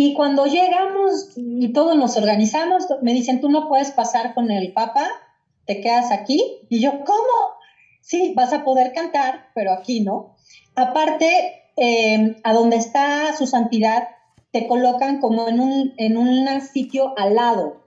[0.00, 4.72] Y cuando llegamos y todos nos organizamos, me dicen, tú no puedes pasar con el
[4.72, 5.08] Papa,
[5.64, 6.60] te quedas aquí.
[6.68, 7.58] Y yo, ¿cómo?
[8.00, 10.36] Sí, vas a poder cantar, pero aquí no.
[10.76, 14.06] Aparte, eh, a donde está su santidad,
[14.52, 17.82] te colocan como en un, en un sitio al lado,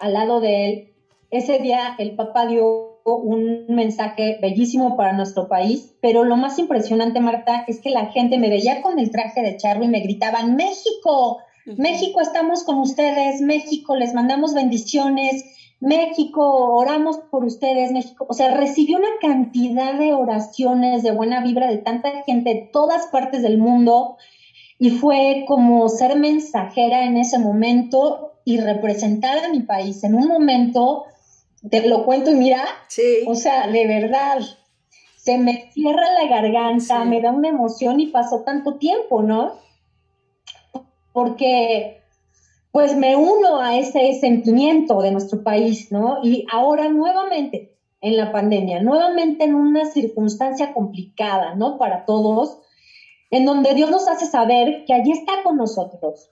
[0.00, 0.94] al lado de él.
[1.30, 7.20] Ese día el Papa dio un mensaje bellísimo para nuestro país, pero lo más impresionante,
[7.20, 10.56] Marta, es que la gente me veía con el traje de charro y me gritaban,
[10.56, 15.44] México, México, estamos con ustedes, México, les mandamos bendiciones,
[15.80, 16.42] México,
[16.74, 18.26] oramos por ustedes, México.
[18.28, 23.06] O sea, recibí una cantidad de oraciones, de buena vibra de tanta gente de todas
[23.08, 24.16] partes del mundo
[24.78, 30.26] y fue como ser mensajera en ese momento y representar a mi país en un
[30.26, 31.04] momento,
[31.70, 33.24] te lo cuento y mira, Sí.
[33.26, 34.38] o sea, de verdad,
[35.16, 37.08] se me cierra la garganta, Sí.
[37.08, 39.54] me da una emoción y pasó tanto tiempo, ¿no?
[41.12, 42.00] Porque
[42.72, 46.18] pues me uno a ese sentimiento de nuestro país, ¿no?
[46.24, 51.78] Y ahora nuevamente en la pandemia, nuevamente en una circunstancia complicada, ¿no?
[51.78, 52.58] Para todos,
[53.30, 56.30] en donde Dios nos hace saber que allí está con nosotros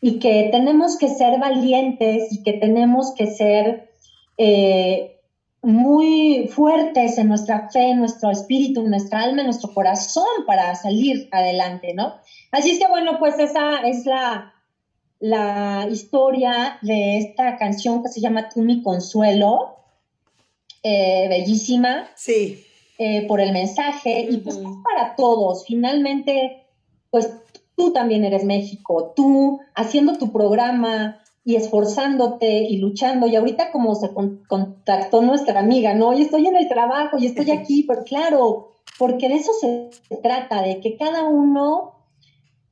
[0.00, 3.93] y que tenemos que ser valientes y que tenemos que ser
[4.38, 5.20] eh,
[5.62, 10.74] muy fuertes en nuestra fe, en nuestro espíritu, en nuestra alma, en nuestro corazón para
[10.74, 12.14] salir adelante, ¿no?
[12.52, 14.52] Así es que bueno, pues esa es la,
[15.20, 19.76] la historia de esta canción que se llama Tú mi consuelo,
[20.82, 22.62] eh, bellísima, Sí.
[22.98, 25.64] eh, por el mensaje y pues para todos.
[25.66, 26.66] Finalmente,
[27.10, 27.30] pues
[27.74, 33.26] tú también eres México, tú haciendo tu programa y esforzándote y luchando.
[33.26, 36.12] Y ahorita como se con- contactó nuestra amiga, ¿no?
[36.14, 39.90] Y estoy en el trabajo y estoy aquí, pero claro, porque de eso se
[40.22, 41.92] trata, de que cada uno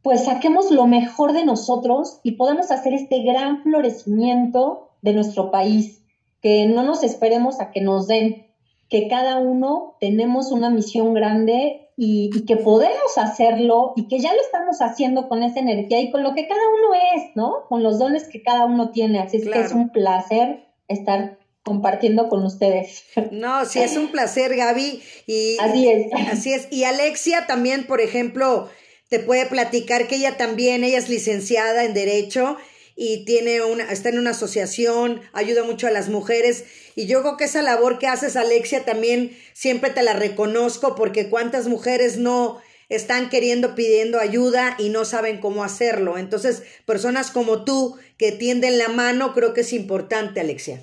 [0.03, 6.03] pues saquemos lo mejor de nosotros y podamos hacer este gran florecimiento de nuestro país,
[6.41, 8.49] que no nos esperemos a que nos den,
[8.89, 14.33] que cada uno tenemos una misión grande y, y que podemos hacerlo y que ya
[14.35, 17.67] lo estamos haciendo con esa energía y con lo que cada uno es, ¿no?
[17.69, 19.21] Con los dones que cada uno tiene.
[19.21, 23.05] Así es que es un placer estar compartiendo con ustedes.
[23.31, 25.03] No, sí, es un placer, Gaby.
[25.27, 26.13] Y, así es.
[26.31, 26.69] Así es.
[26.71, 28.69] Y Alexia también, por ejemplo,
[29.09, 32.57] te puede platicar que ella también, ella es licenciada en Derecho
[33.05, 36.93] y tiene una, está en una asociación, ayuda mucho a las mujeres.
[36.95, 41.29] Y yo creo que esa labor que haces, Alexia, también siempre te la reconozco porque
[41.29, 46.17] cuántas mujeres no están queriendo, pidiendo ayuda y no saben cómo hacerlo.
[46.17, 50.83] Entonces, personas como tú que tienden la mano, creo que es importante, Alexia.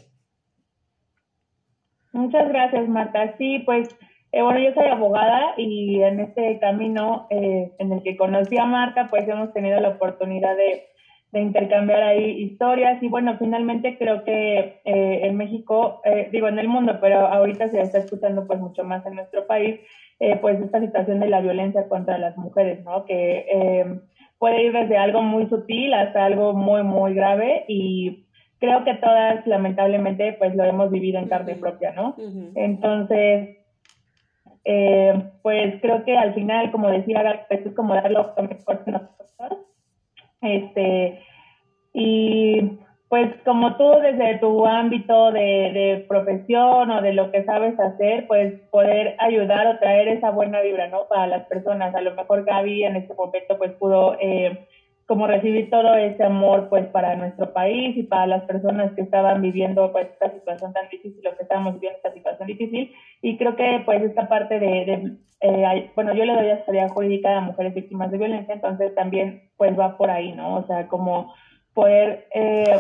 [2.11, 3.38] Muchas gracias, Marta.
[3.38, 3.88] Sí, pues,
[4.34, 8.65] eh, bueno, yo soy abogada y en este camino eh, en el que conocí a
[8.65, 10.89] Marta, pues hemos tenido la oportunidad de,
[11.32, 16.01] de intercambiar ahí historias y bueno, finalmente creo que eh, en México,
[16.32, 19.80] digo en el mundo, pero ahorita se está escuchando pues mucho más en nuestro país,
[20.41, 23.05] pues esta situación de la violencia contra las mujeres, ¿no?
[23.05, 23.99] Que
[24.39, 28.25] puede ir desde algo muy sutil hasta algo muy, muy grave y
[28.59, 32.15] creo que todas lamentablemente pues lo hemos vivido en carne propia, ¿no?
[32.55, 33.57] Entonces,
[34.65, 38.91] eh, pues creo que al final, como decía, pues, es como dar lo mejor de
[38.91, 39.65] nosotros.
[40.41, 41.19] Este,
[41.93, 42.79] y
[43.09, 48.27] pues como tú desde tu ámbito de, de, profesión o de lo que sabes hacer,
[48.27, 51.07] pues poder ayudar o traer esa buena vibra, ¿no?
[51.07, 51.95] Para las personas.
[51.95, 54.15] A lo mejor Gaby en este momento pues pudo...
[54.19, 54.67] Eh,
[55.10, 59.41] como recibir todo ese amor pues para nuestro país y para las personas que estaban
[59.41, 62.93] viviendo pues esta situación tan difícil o que estábamos viviendo esta situación difícil.
[63.24, 67.41] Y creo que pues esta parte de, eh, bueno yo le doy asesoría jurídica a
[67.41, 71.34] mujeres víctimas de violencia entonces también pues va por ahí no o sea como
[71.74, 72.78] poder eh,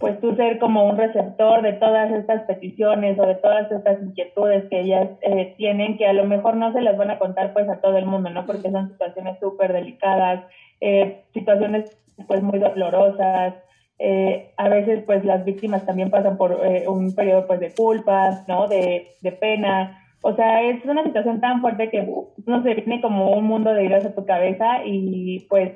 [0.00, 4.64] pues tú ser como un receptor de todas estas peticiones o de todas estas inquietudes
[4.68, 7.68] que ellas eh, tienen que a lo mejor no se las van a contar pues
[7.68, 10.44] a todo el mundo no porque son situaciones súper delicadas
[10.80, 11.96] eh, situaciones
[12.26, 13.54] pues muy dolorosas.
[13.98, 18.44] Eh, a veces pues las víctimas también pasan por eh, un periodo pues de culpa,
[18.46, 18.68] ¿no?
[18.68, 20.02] De, de, pena.
[20.20, 22.06] O sea, es una situación tan fuerte que
[22.46, 25.72] no se viene como un mundo de ideas a tu cabeza y pues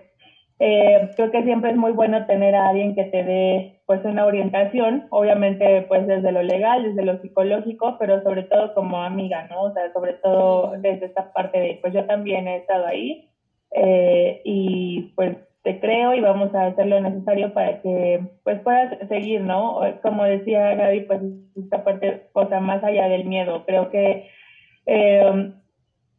[0.58, 5.06] creo que siempre es muy bueno tener a alguien que te dé pues una orientación,
[5.08, 9.62] obviamente pues desde lo legal, desde lo psicológico, pero sobre todo como amiga, ¿no?
[9.62, 13.29] O sea, sobre todo desde esta parte de pues yo también he estado ahí
[13.72, 18.96] eh, y pues te creo y vamos a hacer lo necesario para que pues puedas
[19.08, 19.80] seguir, ¿no?
[20.02, 21.20] Como decía Gaby, pues
[21.56, 24.28] esta parte, o sea, más allá del miedo, creo que
[24.86, 25.52] eh,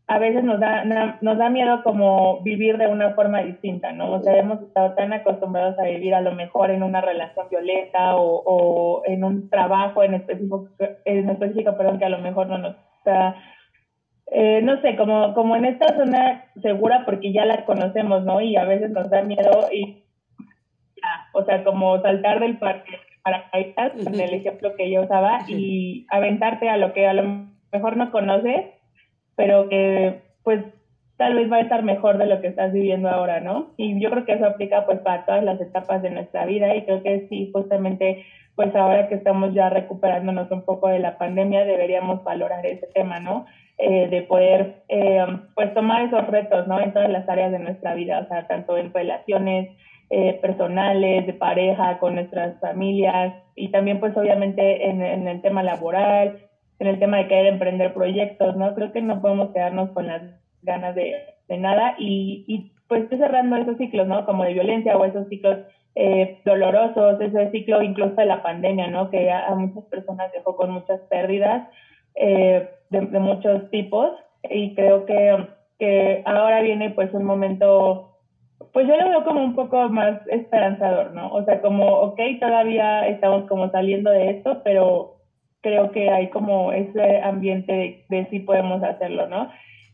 [0.07, 0.83] a veces nos da,
[1.21, 4.11] nos da miedo como vivir de una forma distinta, ¿no?
[4.11, 8.17] O sea, hemos estado tan acostumbrados a vivir a lo mejor en una relación violenta
[8.17, 10.67] o, o en un trabajo en específico,
[11.05, 12.75] en específico, perdón, que a lo mejor no nos
[14.33, 18.39] eh, no sé, como, como en esta zona segura porque ya la conocemos, ¿no?
[18.39, 20.03] Y a veces nos da miedo y
[20.95, 25.39] ya, o sea, como saltar del parque para caídas, en el ejemplo que yo usaba,
[25.49, 28.67] y aventarte a lo que a lo mejor no conoces,
[29.35, 30.63] pero que pues
[31.17, 33.73] tal vez va a estar mejor de lo que estás viviendo ahora, ¿no?
[33.77, 36.85] Y yo creo que eso aplica pues para todas las etapas de nuestra vida y
[36.85, 38.25] creo que sí, justamente
[38.55, 43.19] pues ahora que estamos ya recuperándonos un poco de la pandemia deberíamos valorar ese tema,
[43.19, 43.45] ¿no?
[43.83, 45.25] Eh, de poder eh,
[45.55, 46.79] pues tomar esos retos ¿no?
[46.79, 49.75] en todas las áreas de nuestra vida, o sea, tanto en relaciones
[50.11, 56.41] eh, personales, de pareja, con nuestras familias y también pues obviamente en, el tema laboral,
[56.77, 58.75] en el tema de querer emprender proyectos, ¿no?
[58.75, 60.21] Creo que no podemos quedarnos con las
[60.61, 61.15] ganas de,
[61.47, 64.27] de nada y, y pues cerrando esos ciclos, ¿no?
[64.27, 65.57] Como de violencia o esos ciclos
[66.45, 69.09] dolorosos, ese ciclo incluso de la pandemia, ¿no?
[69.09, 71.67] Que a muchas personas dejó con muchas pérdidas
[72.15, 74.11] eh, de, muchos tipos
[74.49, 75.47] y creo que,
[75.79, 78.17] que ahora viene pues un momento,
[78.73, 81.31] pues yo lo veo como un poco más esperanzador, ¿no?
[81.33, 85.17] O sea, como, ok, todavía estamos como saliendo de esto, pero
[85.61, 89.49] creo que hay como ese ambiente de, de sí podemos hacerlo, ¿no?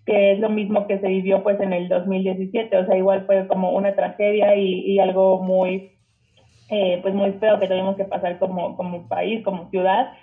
[0.07, 3.45] que es lo mismo que se vivió pues en el 2017, o sea, igual fue
[3.47, 5.91] como una tragedia y, y algo muy,
[6.69, 10.13] eh, pues muy feo que tuvimos que pasar como, como país, como ciudad,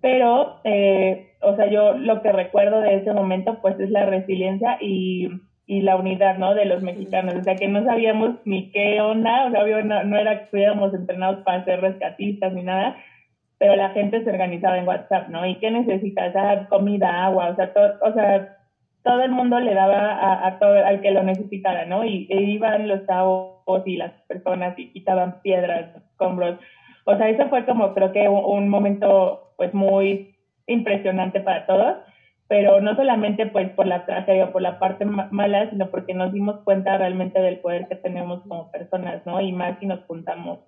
[0.00, 4.78] pero, eh, o sea, yo lo que recuerdo de ese momento, pues es la resiliencia
[4.80, 5.28] y,
[5.66, 6.54] y la unidad, ¿no?
[6.54, 10.18] De los mexicanos, o sea, que no sabíamos ni qué onda, o sea, no, no
[10.18, 12.96] era que estuviéramos entrenados para ser rescatistas ni nada,
[13.58, 15.46] pero la gente se organizaba en WhatsApp, ¿no?
[15.46, 16.34] ¿Y qué necesitas?
[16.34, 18.56] Ah, comida, agua, o sea, todo, o sea,
[19.02, 22.04] todo el mundo le daba a, a todo al que lo necesitara, ¿no?
[22.04, 26.58] Y e iban los chavos y las personas y quitaban piedras, escombros.
[27.12, 30.36] O sea, eso fue como creo que un momento pues muy
[30.66, 31.96] impresionante para todos,
[32.48, 36.32] pero no solamente pues por la tragedia o por la parte mala, sino porque nos
[36.32, 39.40] dimos cuenta realmente del poder que tenemos como personas, ¿no?
[39.40, 40.58] Y más si nos juntamos.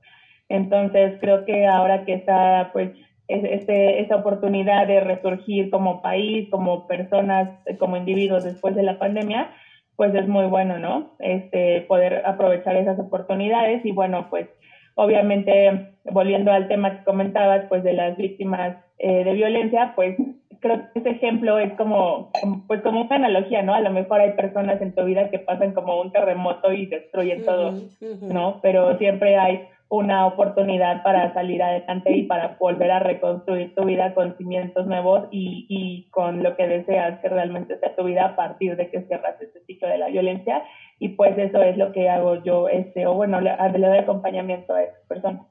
[0.49, 2.90] Entonces creo que ahora que está pues
[3.28, 8.99] es- este, esta oportunidad de resurgir como país, como personas, como individuos después de la
[8.99, 9.51] pandemia,
[9.97, 11.14] pues es muy bueno, ¿no?
[11.20, 14.49] Este, poder aprovechar esas oportunidades y bueno, pues
[14.95, 20.16] obviamente volviendo al tema que comentabas, pues de las víctimas eh, de violencia, pues
[20.62, 22.30] creo que este ejemplo es como,
[22.66, 23.74] pues como una analogía, ¿no?
[23.74, 27.45] A lo mejor hay personas en tu vida que pasan como un terremoto y destruyen
[27.45, 27.74] todo.
[28.22, 28.61] ¿no?
[28.62, 34.14] Pero siempre hay una oportunidad para salir adelante y para volver a reconstruir tu vida
[34.14, 38.36] con cimientos nuevos y, y con lo que deseas que realmente sea tu vida a
[38.36, 40.62] partir de que cierras este ciclo de la violencia
[41.03, 44.72] y pues eso es lo que hago yo, este, o bueno, le, le doy acompañamiento
[44.72, 45.48] a esas personas.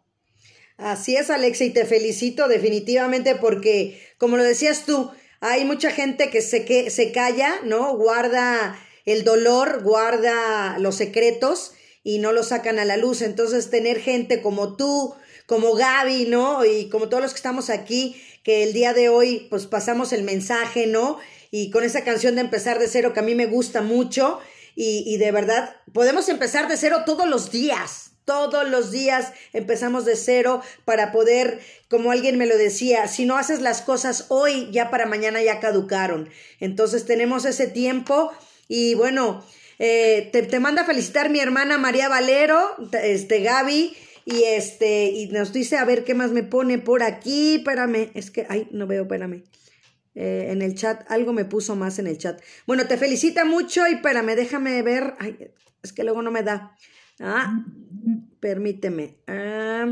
[0.78, 6.30] Así es, Alexa, y te felicito definitivamente porque, como lo decías tú, hay mucha gente
[6.30, 7.98] que se, que se calla, ¿no?
[7.98, 13.22] Guarda el dolor, guarda los secretos y no los sacan a la luz.
[13.22, 15.16] Entonces, tener gente como tú,
[15.48, 16.64] como Gaby, ¿no?
[16.64, 20.24] Y como todos los que estamos aquí, que el día de hoy, pues pasamos el
[20.24, 21.20] mensaje, ¿no?
[21.52, 24.40] Y con esa canción de empezar de cero que a mí me gusta mucho.
[24.76, 28.12] Y, y de verdad, podemos empezar de cero todos los días.
[28.26, 31.60] Todos los días empezamos de cero para poder,
[31.90, 35.60] como alguien me lo decía, si no haces las cosas hoy, ya para mañana ya
[35.60, 36.30] caducaron.
[36.60, 38.32] Entonces tenemos ese tiempo
[38.68, 39.44] y bueno,
[39.80, 45.28] eh, te, te manda a felicitar mi hermana María Valero, este Gaby, y este, y
[45.28, 48.88] nos dice a ver qué más me pone por aquí, espérame, es que, ay, no
[48.88, 49.44] veo, espérame.
[50.14, 52.42] Eh, en el chat, algo me puso más en el chat.
[52.68, 55.16] Bueno, te felicita mucho y espérame, déjame ver.
[55.20, 55.52] Ay,
[55.84, 56.76] es que luego no me da.
[57.20, 57.64] Ah,
[58.40, 59.18] permíteme.
[59.28, 59.88] Ah,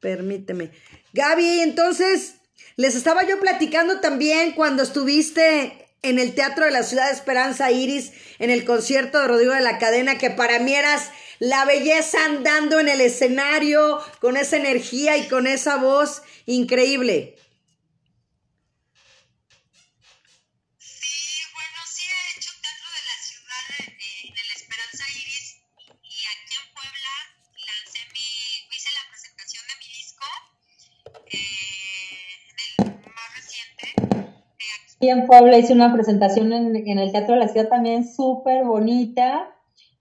[0.00, 0.70] permíteme.
[1.12, 2.36] Gaby, entonces,
[2.76, 7.70] les estaba yo platicando también cuando estuviste en el Teatro de la Ciudad de Esperanza
[7.70, 12.18] Iris, en el concierto de Rodrigo de la Cadena, que para mí eras la belleza
[12.26, 17.36] andando en el escenario, con esa energía y con esa voz increíble.
[35.04, 38.64] Aquí en Puebla hice una presentación en, en el Teatro de la Ciudad también súper
[38.64, 39.50] bonita.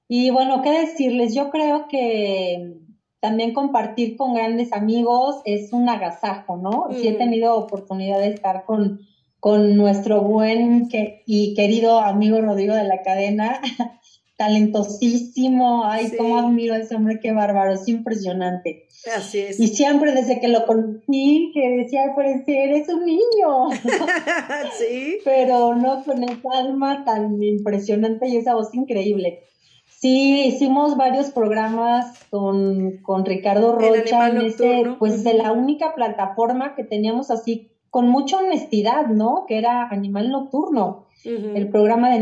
[0.07, 1.35] Y bueno, ¿qué decirles?
[1.35, 2.75] Yo creo que
[3.19, 6.87] también compartir con grandes amigos es un agasajo, ¿no?
[6.91, 7.17] Sí he Mm.
[7.17, 8.99] tenido oportunidad de estar con,
[9.41, 13.59] con nuestro buen que- y querido amigo Rodrigo de la Cadena,
[14.43, 15.85] talentosísimo.
[15.85, 16.17] Ay, Sí.
[16.17, 18.87] cómo admiro a ese hombre, qué bárbaro, es impresionante.
[19.15, 19.59] Así es.
[19.59, 23.69] Y siempre desde que lo conocí, que decía, al parecer, eres un niño.
[24.77, 25.17] sí.
[25.23, 29.39] pero no con esa alma tan impresionante y esa voz increíble.
[29.87, 36.75] Sí, hicimos varios programas con, con Ricardo Rocha en ese, pues de la única plataforma
[36.75, 39.45] que teníamos así con mucha honestidad, ¿no?
[39.47, 42.19] Que era Animal Nocturno, el programa de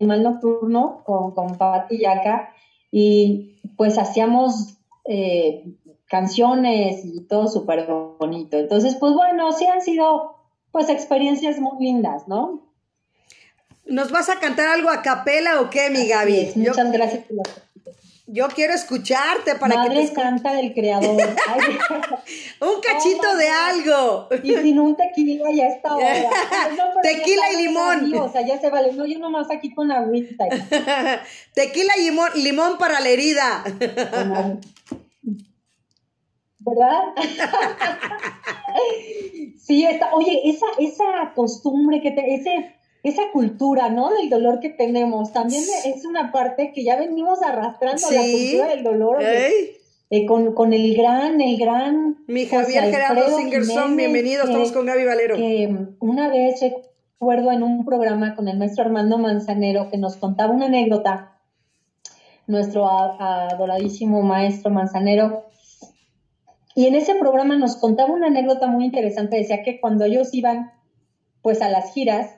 [0.00, 2.54] Animal Nocturno con, con Patti Yaca
[2.90, 5.64] y pues hacíamos eh,
[6.06, 8.56] canciones y todo súper bonito.
[8.56, 10.36] Entonces, pues bueno, sí han sido
[10.70, 12.62] pues experiencias muy lindas, ¿no?
[13.86, 16.36] ¿Nos vas a cantar algo a capela o qué, mi Gaby?
[16.38, 17.42] es, Yo, muchas gracias por la
[18.26, 21.20] yo quiero escucharte para Madre que escu- Santa del Creador.
[21.46, 21.60] Ay,
[22.60, 24.28] un cachito Oh, de algo.
[24.42, 26.06] y sin un tequila ya está hora.
[26.12, 28.14] Ay, no, pero Tequila y limón.
[28.14, 28.92] O sea, ya se vale.
[28.92, 30.46] No, yo nomás aquí con agüita.
[31.54, 33.62] Tequila y limón, limón para la herida.
[36.66, 37.02] ¿Verdad?
[39.58, 42.74] sí, está, oye, esa, esa costumbre que te, ese,
[43.04, 44.10] esa cultura, ¿no?
[44.14, 48.82] Del dolor que tenemos, también es una parte que ya venimos arrastrando la cultura del
[48.82, 49.22] dolor.
[50.10, 54.86] Eh, con, con el gran, el gran Mi José Javier Gerardo Singerson, bienvenido, estamos con
[54.86, 55.36] Gaby Valero.
[55.36, 60.52] que una vez recuerdo en un programa con el maestro Armando Manzanero que nos contaba
[60.52, 61.38] una anécdota,
[62.46, 65.46] nuestro adoradísimo maestro Manzanero,
[66.76, 70.70] y en ese programa nos contaba una anécdota muy interesante, decía que cuando ellos iban
[71.44, 72.30] pues a las giras.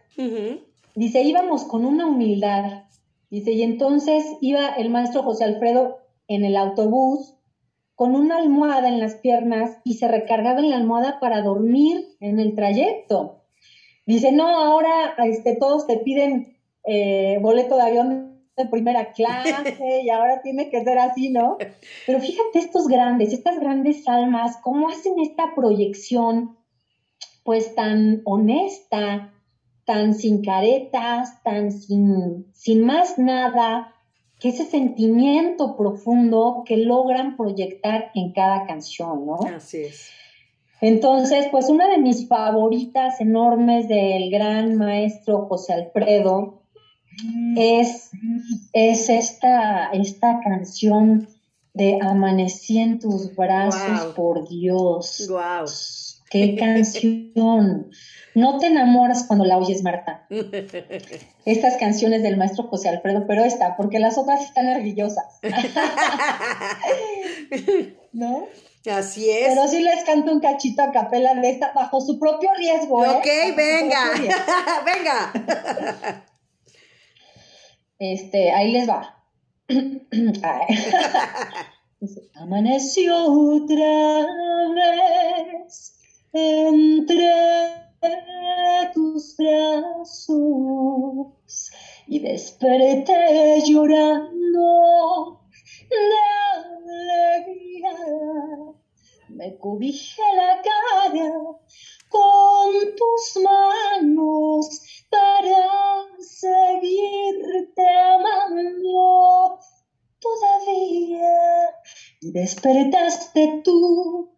[0.97, 2.83] Dice, íbamos con una humildad.
[3.31, 7.37] Dice, y entonces iba el maestro José Alfredo en el autobús
[7.95, 12.41] con una almohada en las piernas y se recargaba en la almohada para dormir en
[12.41, 13.45] el trayecto.
[14.07, 20.11] Dice, no, ahora este, todos te piden eh, boleto de avión de primera clase y
[20.11, 21.59] ahora tiene que ser así, ¿no?
[22.07, 26.56] Pero fíjate estos grandes, estas grandes almas, cómo hacen esta proyección
[27.47, 29.33] pues tan honesta,
[29.87, 33.95] tan sin caretas, tan sin, sin más nada,
[34.41, 39.39] que ese sentimiento profundo que logran proyectar en cada canción, ¿no?
[39.57, 40.11] Así es.
[40.81, 46.61] Entonces, pues una de mis favoritas enormes del gran maestro José Alfredo
[47.57, 48.11] es,
[48.75, 51.29] es esta, esta canción
[51.73, 54.15] de Amanecí en tus brazos, Wow.
[54.15, 55.27] por Dios.
[55.31, 55.65] Guau.
[56.31, 57.91] ¡Qué canción!
[58.35, 60.27] No te enamoras cuando la oyes, Marta.
[61.47, 65.41] Estas canciones del maestro José Alfredo, pero esta, porque las otras están nerviosas.
[68.13, 68.47] ¿No?
[68.91, 69.49] Así es.
[69.49, 73.05] Pero sí les canto un cachito a capela de esta, bajo su propio riesgo.
[73.05, 73.09] ¿eh?
[73.09, 74.13] ok, venga.
[74.15, 74.43] riesgo.
[74.85, 76.25] venga.
[77.99, 79.25] Este, ahí les va.
[82.35, 84.27] Amaneció otra
[84.75, 85.96] vez
[86.37, 87.33] entre
[88.93, 90.37] tus brazos
[92.07, 95.41] y desperté llorando
[95.89, 95.97] de
[97.41, 97.95] alegría.
[99.31, 101.33] Me cobijé la cara
[102.09, 105.67] con tus manos para
[106.19, 107.83] seguirte
[108.15, 109.59] amando
[110.21, 111.39] todavía.
[112.21, 114.36] Despertaste tú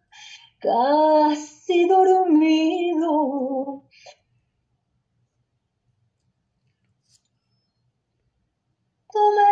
[0.59, 3.83] casi dormido.
[9.11, 9.49] Tú me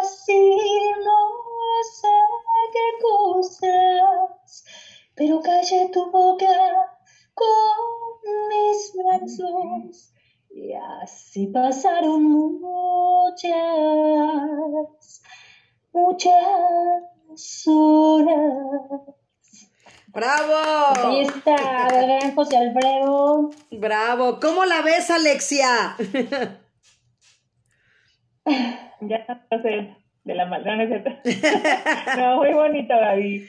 [0.00, 1.20] decir no
[1.98, 2.16] sé
[2.72, 4.64] qué cosas,
[5.14, 6.98] pero callé tu boca
[7.34, 10.14] con mis brazos.
[10.50, 12.22] Y así pasaron
[12.60, 13.52] muchas,
[15.92, 19.21] muchas horas.
[20.12, 21.08] Bravo.
[21.10, 23.50] Ahí está, gran José Alfredo.
[23.70, 24.38] Bravo.
[24.40, 25.96] ¿Cómo la ves, Alexia?
[29.00, 31.10] Ya no sé de la maldad, no es cierto.
[32.16, 33.48] No, muy bonito, Gaby.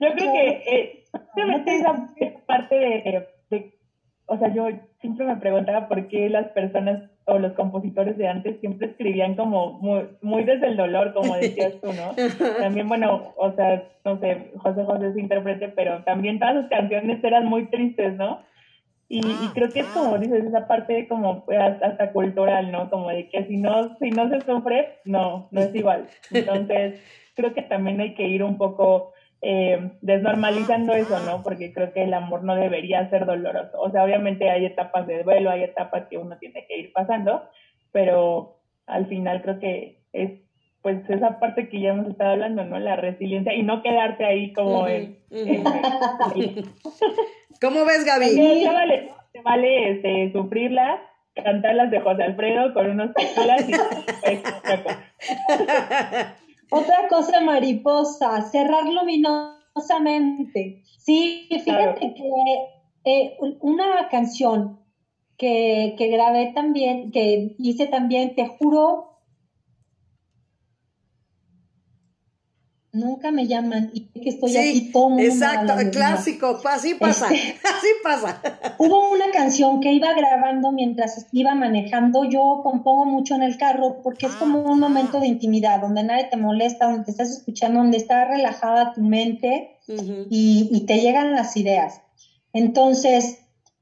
[0.00, 3.78] Yo creo que eh, justamente esa esa parte de, de-
[4.26, 4.68] o sea, yo
[5.00, 9.74] siempre me preguntaba por qué las personas o los compositores de antes siempre escribían como
[9.80, 12.14] muy, muy desde el dolor, como decías tú, ¿no?
[12.58, 17.22] También, bueno, o sea, no sé, José José es intérprete, pero también todas sus canciones
[17.24, 18.40] eran muy tristes, ¿no?
[19.08, 22.90] Y, y creo que es como dices, esa parte como pues, hasta hasta cultural, ¿no?
[22.90, 26.06] Como de que si no, si no se sufre, no, no es igual.
[26.30, 27.00] Entonces,
[27.34, 29.13] creo que también hay que ir un poco
[29.46, 31.42] eh, desnormalizando eso, ¿no?
[31.42, 33.78] Porque creo que el amor no debería ser doloroso.
[33.78, 37.42] O sea, obviamente hay etapas de duelo, hay etapas que uno tiene que ir pasando,
[37.92, 40.30] pero al final creo que es
[40.82, 42.78] pues esa parte que ya hemos estado hablando, ¿no?
[42.78, 45.48] La resiliencia y no quedarte ahí como Ujú, en- ujú.
[45.48, 46.64] en-
[47.60, 48.26] ¿Cómo ves, Gaby?
[48.30, 49.10] se vale,
[49.42, 51.00] vale este, sufrirla,
[51.34, 53.72] cantarlas de José Alfredo con unos tequilas y
[54.22, 54.80] pues,
[56.78, 57.40] otra cosa.
[57.40, 60.82] Mariposa, cerrar luminosamente.
[60.98, 62.14] Sí, fíjate Claro.
[62.14, 64.80] que eh, una canción
[65.36, 69.13] que, que grabé también, que hice también, te juro,
[72.94, 78.40] nunca me llaman y que estoy aquí todo exacto, clásico, así pasa, Este- así pasa.
[78.78, 82.24] Hubo una canción que iba grabando mientras iba manejando.
[82.24, 86.28] Yo compongo mucho en el carro porque es como un momento de intimidad, donde nadie
[86.30, 89.78] te molesta, donde te estás escuchando, donde está relajada tu mente
[90.30, 92.00] y, y te llegan las ideas.
[92.52, 93.40] Entonces,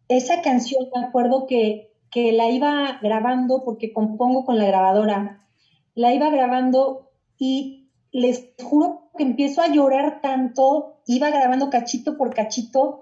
[0.08, 5.46] esa canción me acuerdo que, que la iba grabando porque compongo con la grabadora.
[5.94, 7.81] La iba grabando y
[8.12, 13.00] les juro que empiezo a llorar tanto, iba grabando cachito por cachito.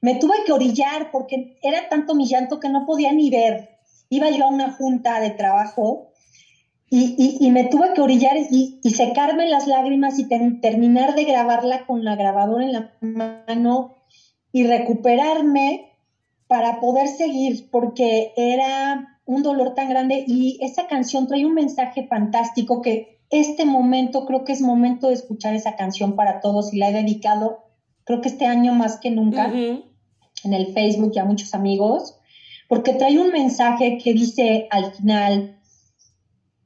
[0.00, 3.78] Me tuve que orillar porque era tanto mi llanto que no podía ni ver.
[4.08, 6.12] Iba yo a una junta de trabajo
[6.90, 10.28] y, me tuve que orillar y, secarme las lágrimas y
[10.60, 13.96] terminar de grabarla con la grabadora en la mano
[14.52, 15.90] y recuperarme
[16.46, 22.06] para poder seguir porque era un dolor tan grande y esa canción trae un mensaje
[22.06, 26.78] fantástico que este momento creo que es momento de escuchar esa canción para todos y
[26.78, 27.64] la he dedicado
[28.04, 32.18] creo que este año más que nunca en el Facebook y a muchos amigos,
[32.68, 35.58] porque trae un mensaje que dice al final,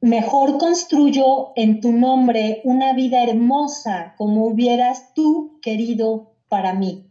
[0.00, 7.04] mejor construyo en tu nombre una vida hermosa como hubieras tú querido para mí.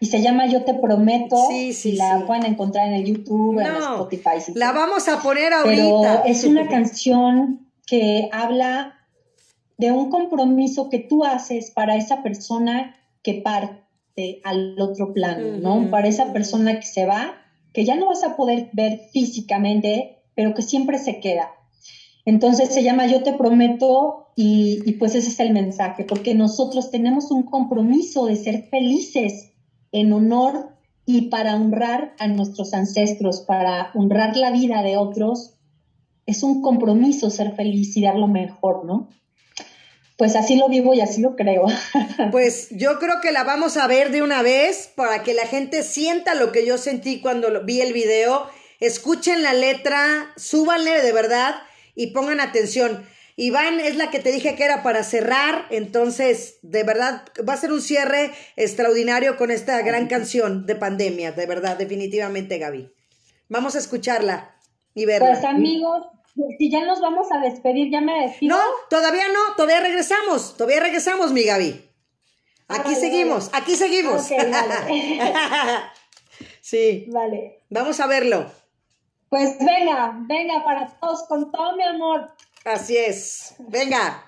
[0.00, 2.24] Y se llama Yo te prometo, Sí, sí, y la sí.
[2.26, 4.52] pueden encontrar en el YouTube, en No, Spotify.
[4.54, 6.22] La vamos a poner Pero ahorita.
[6.26, 8.94] es una canción que habla
[9.76, 15.90] de un compromiso que tú haces para esa persona que parte al otro plano, ¿no?
[15.90, 17.34] Para esa persona que se va,
[17.72, 21.50] que ya no vas a poder ver físicamente, pero que siempre se queda.
[22.24, 26.92] Entonces se llama Yo te prometo y, y pues ese es el mensaje, porque nosotros
[26.92, 29.50] tenemos un compromiso de ser felices
[29.90, 30.76] en honor
[31.06, 35.56] y para honrar a nuestros ancestros, para honrar la vida de otros,
[36.26, 39.10] es un compromiso ser feliz y dar lo mejor, ¿no?
[40.16, 41.64] Pues así lo vivo y así lo creo.
[42.30, 45.82] Pues yo creo que la vamos a ver de una vez para que la gente
[45.82, 48.46] sienta lo que yo sentí cuando vi el video.
[48.80, 51.54] Escuchen la letra, súbanle de verdad
[51.94, 53.06] y pongan atención.
[53.36, 57.56] Iván es la que te dije que era para cerrar, entonces de verdad va a
[57.56, 62.92] ser un cierre extraordinario con esta gran canción de pandemia, de verdad, definitivamente Gaby.
[63.48, 64.59] Vamos a escucharla
[64.94, 65.28] y verla.
[65.28, 66.06] Pues amigos,
[66.58, 68.56] si ya nos vamos a despedir, ya me despido.
[68.56, 71.88] No, todavía no, todavía regresamos, todavía regresamos, mi Gaby.
[72.68, 74.30] Aquí Vale, seguimos, aquí seguimos.
[74.30, 75.20] Vale.
[76.60, 77.62] sí, Vale.
[77.68, 78.46] vamos a verlo.
[79.28, 82.32] Pues venga, venga para todos, con todo mi amor.
[82.64, 83.54] Así es.
[83.58, 84.24] Venga.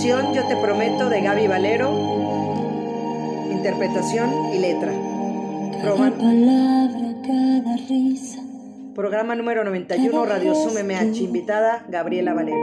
[0.00, 1.90] Canción Yo te prometo de Gaby Valero.
[3.50, 4.94] Interpretación y letra.
[5.72, 8.40] Cada Programa, palabra, cada risa,
[8.94, 11.22] programa número 91, Radio Sum MH.
[11.22, 12.56] Invitada Gabriela Valero.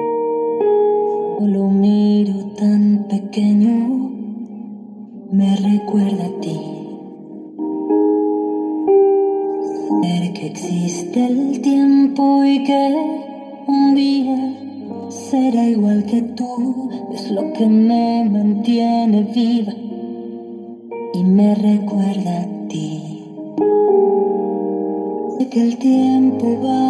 [1.41, 4.09] lo miro tan pequeño,
[5.31, 6.76] me recuerda a ti.
[15.29, 19.73] Será igual que tú, es lo que me mantiene viva
[21.13, 23.23] y me recuerda a ti.
[25.37, 26.86] Sé que el tiempo va